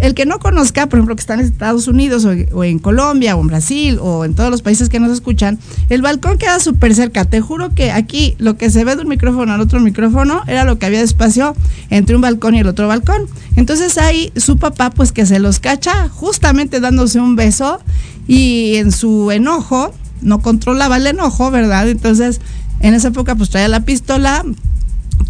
El 0.02 0.14
que 0.14 0.26
no 0.26 0.40
conozca, 0.40 0.88
por 0.88 0.98
ejemplo, 0.98 1.14
que 1.14 1.20
está 1.20 1.34
en 1.34 1.40
Estados 1.40 1.86
Unidos 1.86 2.24
o, 2.24 2.30
o 2.56 2.64
en 2.64 2.80
Colombia 2.80 3.36
o 3.36 3.40
en 3.40 3.46
Brasil 3.46 3.98
o 4.00 4.24
en 4.24 4.34
todos 4.34 4.50
los 4.50 4.60
países 4.60 4.88
que 4.88 4.98
nos 4.98 5.12
escuchan, 5.12 5.60
el 5.90 6.02
balcón 6.02 6.38
queda 6.38 6.58
súper 6.58 6.92
cerca. 6.96 7.24
Te 7.24 7.40
juro 7.40 7.72
que 7.72 7.92
aquí 7.92 8.34
lo 8.38 8.56
que 8.56 8.68
se 8.68 8.84
ve 8.84 8.96
de 8.96 9.02
un 9.02 9.08
micrófono 9.08 9.52
al 9.52 9.60
otro 9.60 9.78
micrófono 9.78 10.42
era 10.48 10.64
lo 10.64 10.76
que 10.76 10.86
había 10.86 10.98
de 10.98 11.04
espacio 11.04 11.54
entre 11.88 12.16
un 12.16 12.22
balcón 12.22 12.56
y 12.56 12.60
el 12.60 12.66
otro 12.66 12.88
balcón. 12.88 13.28
Entonces 13.54 13.96
ahí 13.96 14.32
su 14.34 14.56
papá 14.56 14.90
pues 14.90 15.12
que 15.12 15.24
se 15.24 15.38
los 15.38 15.60
cacha 15.60 16.08
justamente 16.08 16.80
dándose 16.80 17.20
un 17.20 17.36
beso 17.36 17.78
y 18.26 18.74
en 18.76 18.90
su 18.90 19.30
enojo, 19.30 19.94
no 20.20 20.40
controlaba 20.40 20.96
el 20.96 21.06
enojo, 21.06 21.52
¿verdad? 21.52 21.88
Entonces 21.88 22.40
en 22.80 22.94
esa 22.94 23.08
época 23.08 23.36
pues 23.36 23.50
traía 23.50 23.68
la 23.68 23.84
pistola, 23.84 24.44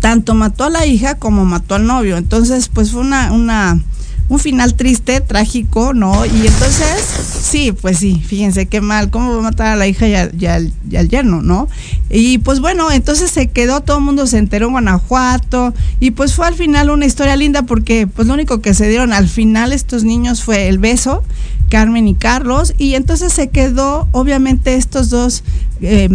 tanto 0.01 0.35
mató 0.35 0.65
a 0.65 0.71
la 0.71 0.87
hija 0.87 1.17
como 1.17 1.45
mató 1.45 1.75
al 1.75 1.87
novio. 1.87 2.17
Entonces 2.17 2.69
pues 2.69 2.91
fue 2.91 3.01
una... 3.01 3.33
una 3.33 3.81
un 4.33 4.39
final 4.39 4.75
triste, 4.75 5.21
trágico, 5.21 5.93
¿no? 5.93 6.25
Y 6.25 6.47
entonces, 6.47 7.05
sí, 7.43 7.73
pues 7.73 7.99
sí, 7.99 8.23
fíjense 8.27 8.65
qué 8.65 8.81
mal, 8.81 9.11
cómo 9.11 9.31
va 9.31 9.39
a 9.41 9.43
matar 9.43 9.67
a 9.67 9.77
la 9.77 9.87
hija 9.87 10.09
y, 10.09 10.15
a, 10.15 10.31
y, 10.33 10.47
al, 10.47 10.73
y, 10.91 10.97
al, 10.97 11.09
yerno, 11.11 11.43
¿no? 11.43 11.69
Y 12.09 12.39
pues 12.39 12.61
bueno, 12.61 12.91
entonces 12.91 13.31
se 13.31 13.49
quedó, 13.49 13.83
todo 13.83 13.99
el 13.99 14.05
mundo 14.05 14.27
se 14.27 14.39
enteró 14.39 14.67
en 14.67 14.73
Guanajuato 14.73 15.75
y 16.01 16.13
pues 16.13 16.35
fue 16.35 16.47
al 16.47 16.55
final 16.55 16.89
una 16.89 17.05
historia 17.05 17.37
linda 17.37 17.65
porque 17.65 18.07
pues 18.07 18.27
lo 18.27 18.33
único 18.33 18.63
que 18.63 18.73
se 18.73 18.89
dieron 18.89 19.13
al 19.13 19.29
final 19.29 19.73
estos 19.73 20.03
niños 20.03 20.43
fue 20.43 20.69
el 20.69 20.79
beso, 20.79 21.23
Carmen 21.69 22.09
y 22.09 22.15
Carlos, 22.15 22.73
y 22.79 22.95
entonces 22.95 23.35
se 23.35 23.51
quedó 23.51 24.09
obviamente 24.13 24.77
estos 24.77 25.11
dos... 25.11 25.45
Eh, 25.83 26.09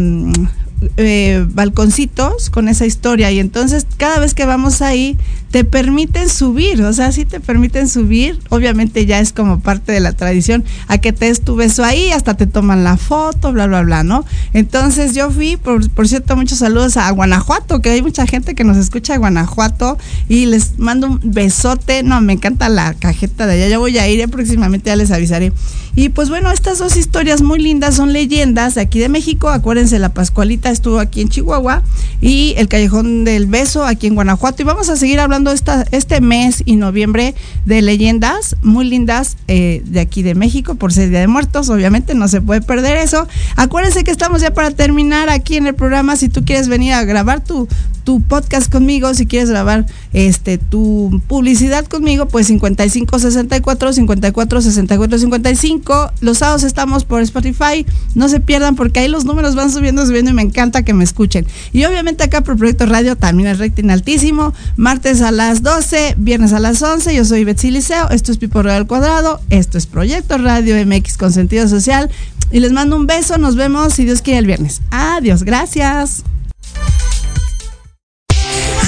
eh, 0.97 1.45
balconcitos 1.49 2.49
con 2.49 2.67
esa 2.67 2.85
historia. 2.85 3.31
Y 3.31 3.39
entonces 3.39 3.85
cada 3.97 4.19
vez 4.19 4.33
que 4.33 4.45
vamos 4.45 4.81
ahí 4.81 5.17
te 5.51 5.63
permiten 5.63 6.29
subir, 6.29 6.81
o 6.83 6.91
sea, 6.93 7.11
sí 7.11 7.25
te 7.25 7.39
permiten 7.39 7.87
subir, 7.87 8.39
obviamente 8.49 9.05
ya 9.05 9.19
es 9.19 9.31
como 9.31 9.59
parte 9.59 9.91
de 9.91 9.99
la 9.99 10.13
tradición, 10.13 10.65
a 10.87 10.97
que 10.97 11.13
te 11.13 11.25
des 11.25 11.41
tu 11.41 11.55
beso 11.55 11.83
ahí, 11.83 12.11
hasta 12.11 12.35
te 12.35 12.47
toman 12.47 12.83
la 12.83 12.97
foto, 12.97 13.53
bla, 13.53 13.67
bla, 13.67 13.81
bla, 13.81 14.03
¿no? 14.03 14.25
Entonces 14.53 15.15
yo 15.15 15.31
fui, 15.31 15.57
por, 15.57 15.89
por 15.91 16.07
cierto, 16.07 16.35
muchos 16.35 16.59
saludos 16.59 16.97
a 16.97 17.09
Guanajuato, 17.11 17.81
que 17.81 17.89
hay 17.89 18.01
mucha 18.01 18.27
gente 18.27 18.55
que 18.55 18.63
nos 18.63 18.77
escucha 18.77 19.13
de 19.13 19.19
Guanajuato 19.19 19.97
y 20.27 20.47
les 20.47 20.77
mando 20.79 21.07
un 21.07 21.19
besote, 21.23 22.03
no, 22.03 22.19
me 22.21 22.33
encanta 22.33 22.67
la 22.69 22.93
cajeta 22.93 23.47
de 23.47 23.53
allá, 23.53 23.67
ya 23.69 23.77
voy 23.77 23.97
a 23.97 24.07
ir, 24.07 24.19
ya 24.19 24.27
próximamente 24.27 24.89
ya 24.89 24.95
les 24.95 25.11
avisaré. 25.11 25.53
Y 25.95 26.09
pues 26.09 26.29
bueno, 26.29 26.51
estas 26.51 26.77
dos 26.77 26.95
historias 26.95 27.41
muy 27.41 27.59
lindas 27.59 27.95
son 27.95 28.13
leyendas 28.13 28.75
de 28.75 28.81
aquí 28.81 28.99
de 28.99 29.09
México, 29.09 29.49
acuérdense, 29.49 29.97
la 29.97 30.09
Pascualita 30.09 30.69
estuvo 30.69 30.99
aquí 30.99 31.21
en 31.21 31.29
Chihuahua 31.29 31.81
y 32.21 32.53
el 32.57 32.67
Callejón 32.67 33.23
del 33.23 33.47
Beso 33.47 33.83
aquí 33.83 34.07
en 34.07 34.15
Guanajuato 34.15 34.61
y 34.61 34.65
vamos 34.65 34.89
a 34.89 34.95
seguir 34.95 35.19
hablando 35.19 35.36
esta, 35.45 35.85
este 35.91 36.21
mes 36.21 36.63
y 36.65 36.75
noviembre 36.75 37.35
de 37.65 37.81
leyendas 37.81 38.55
muy 38.61 38.85
lindas 38.85 39.37
eh, 39.47 39.81
de 39.85 39.99
aquí 39.99 40.23
de 40.23 40.35
México 40.35 40.75
por 40.75 40.91
ser 40.91 41.09
Día 41.09 41.19
de 41.19 41.27
Muertos, 41.27 41.69
obviamente 41.69 42.15
no 42.15 42.27
se 42.27 42.41
puede 42.41 42.61
perder 42.61 42.97
eso. 42.97 43.27
Acuérdense 43.55 44.03
que 44.03 44.11
estamos 44.11 44.41
ya 44.41 44.53
para 44.53 44.71
terminar 44.71 45.29
aquí 45.29 45.55
en 45.55 45.67
el 45.67 45.75
programa, 45.75 46.15
si 46.15 46.29
tú 46.29 46.43
quieres 46.43 46.67
venir 46.67 46.93
a 46.93 47.03
grabar 47.03 47.43
tu, 47.43 47.67
tu 48.07 48.21
podcast 48.21 48.71
conmigo, 48.71 49.13
si 49.13 49.25
quieres 49.25 49.49
grabar 49.49 49.85
este 50.13 50.57
tu 50.57 51.21
publicidad 51.27 51.85
conmigo, 51.85 52.29
pues 52.29 52.47
55 52.47 53.19
64 53.19 53.91
54 53.91 54.61
64 54.61 55.19
55. 55.19 56.11
Los 56.21 56.37
sábados 56.37 56.63
estamos 56.63 57.03
por 57.03 57.21
Spotify, 57.21 57.85
no 58.15 58.29
se 58.29 58.39
pierdan 58.39 58.77
porque 58.77 59.01
ahí 59.01 59.09
los 59.09 59.25
números 59.25 59.55
van 59.55 59.71
subiendo, 59.71 60.05
subiendo 60.05 60.31
y 60.31 60.33
me 60.33 60.41
encanta 60.41 60.83
que 60.83 60.93
me 60.93 61.03
escuchen. 61.03 61.45
Y 61.73 61.83
obviamente 61.83 62.23
acá 62.23 62.39
por 62.39 62.55
Proyecto 62.55 62.85
Radio 62.85 63.17
también 63.17 63.49
el 63.49 63.59
rating 63.59 63.89
altísimo, 63.89 64.53
martes 64.77 65.21
a 65.21 65.26
las 65.31 65.63
12, 65.63 66.15
viernes 66.17 66.53
a 66.53 66.59
las 66.59 66.81
11. 66.81 67.13
Yo 67.13 67.25
soy 67.25 67.43
Betsy 67.43 67.71
Liceo, 67.71 68.09
esto 68.09 68.31
es 68.31 68.37
Pipo 68.37 68.61
Real 68.61 68.87
Cuadrado, 68.87 69.41
esto 69.49 69.77
es 69.77 69.85
Proyecto 69.85 70.37
Radio 70.37 70.75
MX 70.85 71.17
con 71.17 71.31
sentido 71.31 71.67
social. 71.67 72.09
Y 72.51 72.59
les 72.59 72.71
mando 72.71 72.95
un 72.95 73.07
beso, 73.07 73.37
nos 73.37 73.55
vemos 73.55 73.93
si 73.93 74.05
Dios 74.05 74.21
quiere 74.21 74.39
el 74.39 74.45
viernes. 74.45 74.81
Adiós, 74.91 75.43
gracias. 75.43 76.23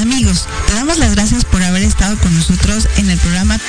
Amigos, 0.02 0.46
te 0.68 0.74
damos 0.76 0.98
las 0.98 1.14
gracias 1.14 1.44
por 1.44 1.62
haber 1.62 1.84
estado 1.84 2.18
con 2.20 2.34
nosotros 2.34 2.88
en 2.98 3.10
el 3.10 3.18
programa 3.20 3.60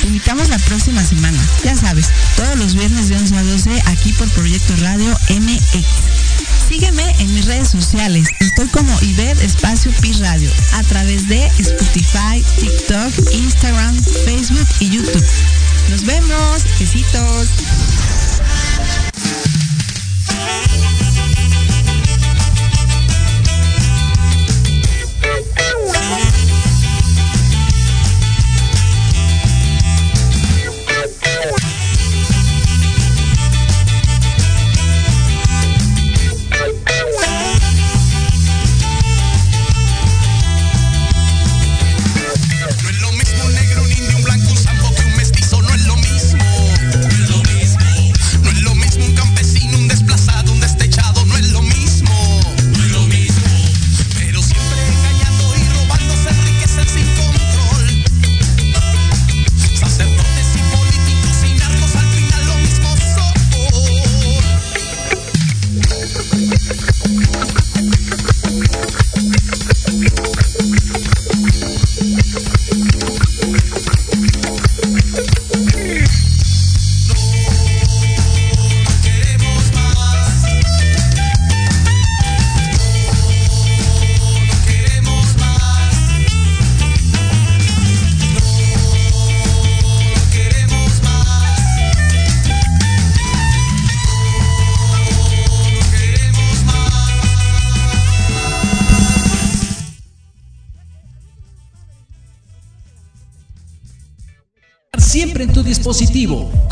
Te 0.00 0.06
invitamos 0.06 0.48
la 0.48 0.58
próxima 0.58 1.02
semana. 1.04 1.38
Ya 1.64 1.74
sabes, 1.74 2.06
todos 2.36 2.56
los 2.56 2.74
viernes 2.74 3.08
de 3.08 3.16
11 3.16 3.36
a 3.36 3.42
12 3.42 3.82
aquí 3.86 4.12
por 4.12 4.28
Proyecto 4.30 4.74
Radio 4.80 5.10
MX. 5.28 6.31
Sígueme 6.72 7.04
en 7.18 7.34
mis 7.34 7.44
redes 7.44 7.68
sociales. 7.68 8.26
Estoy 8.40 8.66
como 8.68 8.98
Ibed 9.02 9.42
Espacio 9.42 9.92
Pi 10.00 10.10
Radio 10.14 10.50
a 10.72 10.82
través 10.84 11.28
de 11.28 11.44
Spotify, 11.58 12.42
TikTok, 12.58 13.12
Instagram, 13.30 13.94
Facebook 14.24 14.66
y 14.80 14.88
YouTube. 14.88 15.26
Nos 15.90 16.06
vemos. 16.06 16.64
Besitos. 16.80 17.48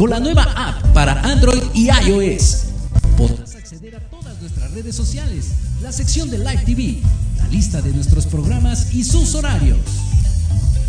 Con 0.00 0.08
la 0.08 0.18
nueva 0.18 0.44
app 0.56 0.82
para 0.94 1.20
Android 1.20 1.62
y 1.74 1.90
iOS. 1.90 2.68
Podrás 3.18 3.54
acceder 3.54 3.96
a 3.96 4.00
todas 4.08 4.40
nuestras 4.40 4.70
redes 4.70 4.96
sociales, 4.96 5.48
la 5.82 5.92
sección 5.92 6.30
de 6.30 6.38
Live 6.38 6.62
TV, 6.64 7.02
la 7.36 7.46
lista 7.48 7.82
de 7.82 7.92
nuestros 7.92 8.24
programas 8.24 8.94
y 8.94 9.04
sus 9.04 9.34
horarios. 9.34 9.76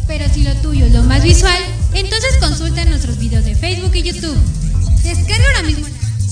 Pero 0.07 0.34
si 0.34 0.43
lo 0.43 0.55
tuyo 0.62 0.86
es 0.86 0.93
lo 0.93 1.03
más 1.03 1.24
visual, 1.24 1.62
entonces 1.93 2.38
consulta 2.39 2.86
nuestros 2.86 3.18
videos 3.18 3.43
de 3.43 3.53
Facebook 3.53 3.93
y 3.95 4.03
YouTube. 4.03 4.38
Descarga 5.03 5.45
ahora 5.45 5.64
mismo. 5.64 5.88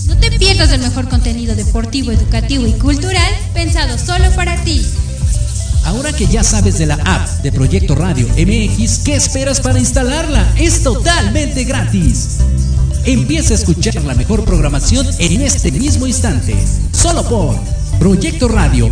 No 0.07 0.15
te 0.15 0.31
pierdas 0.39 0.71
el 0.71 0.79
mejor 0.79 1.09
contenido 1.09 1.57
deportivo, 1.57 2.13
educativo 2.13 2.65
y 2.65 2.71
cultural 2.79 3.33
pensado 3.53 3.97
solo 3.97 4.33
para 4.37 4.55
ti. 4.63 4.85
Ahora 5.85 6.13
que 6.13 6.27
ya 6.27 6.43
sabes 6.43 6.77
de 6.77 6.85
la 6.85 6.95
app 6.95 7.27
de 7.41 7.51
Proyecto 7.51 7.95
Radio 7.95 8.27
MX, 8.27 8.99
¿qué 8.99 9.15
esperas 9.15 9.59
para 9.59 9.79
instalarla? 9.79 10.45
Es 10.57 10.83
totalmente 10.83 11.63
gratis. 11.63 12.37
Empieza 13.05 13.53
a 13.53 13.57
escuchar 13.57 13.95
la 14.03 14.13
mejor 14.13 14.43
programación 14.43 15.07
en 15.19 15.41
este 15.41 15.71
mismo 15.71 16.05
instante. 16.05 16.55
Solo 16.91 17.23
por 17.23 17.55
Proyecto 17.99 18.47
Radio 18.47 18.89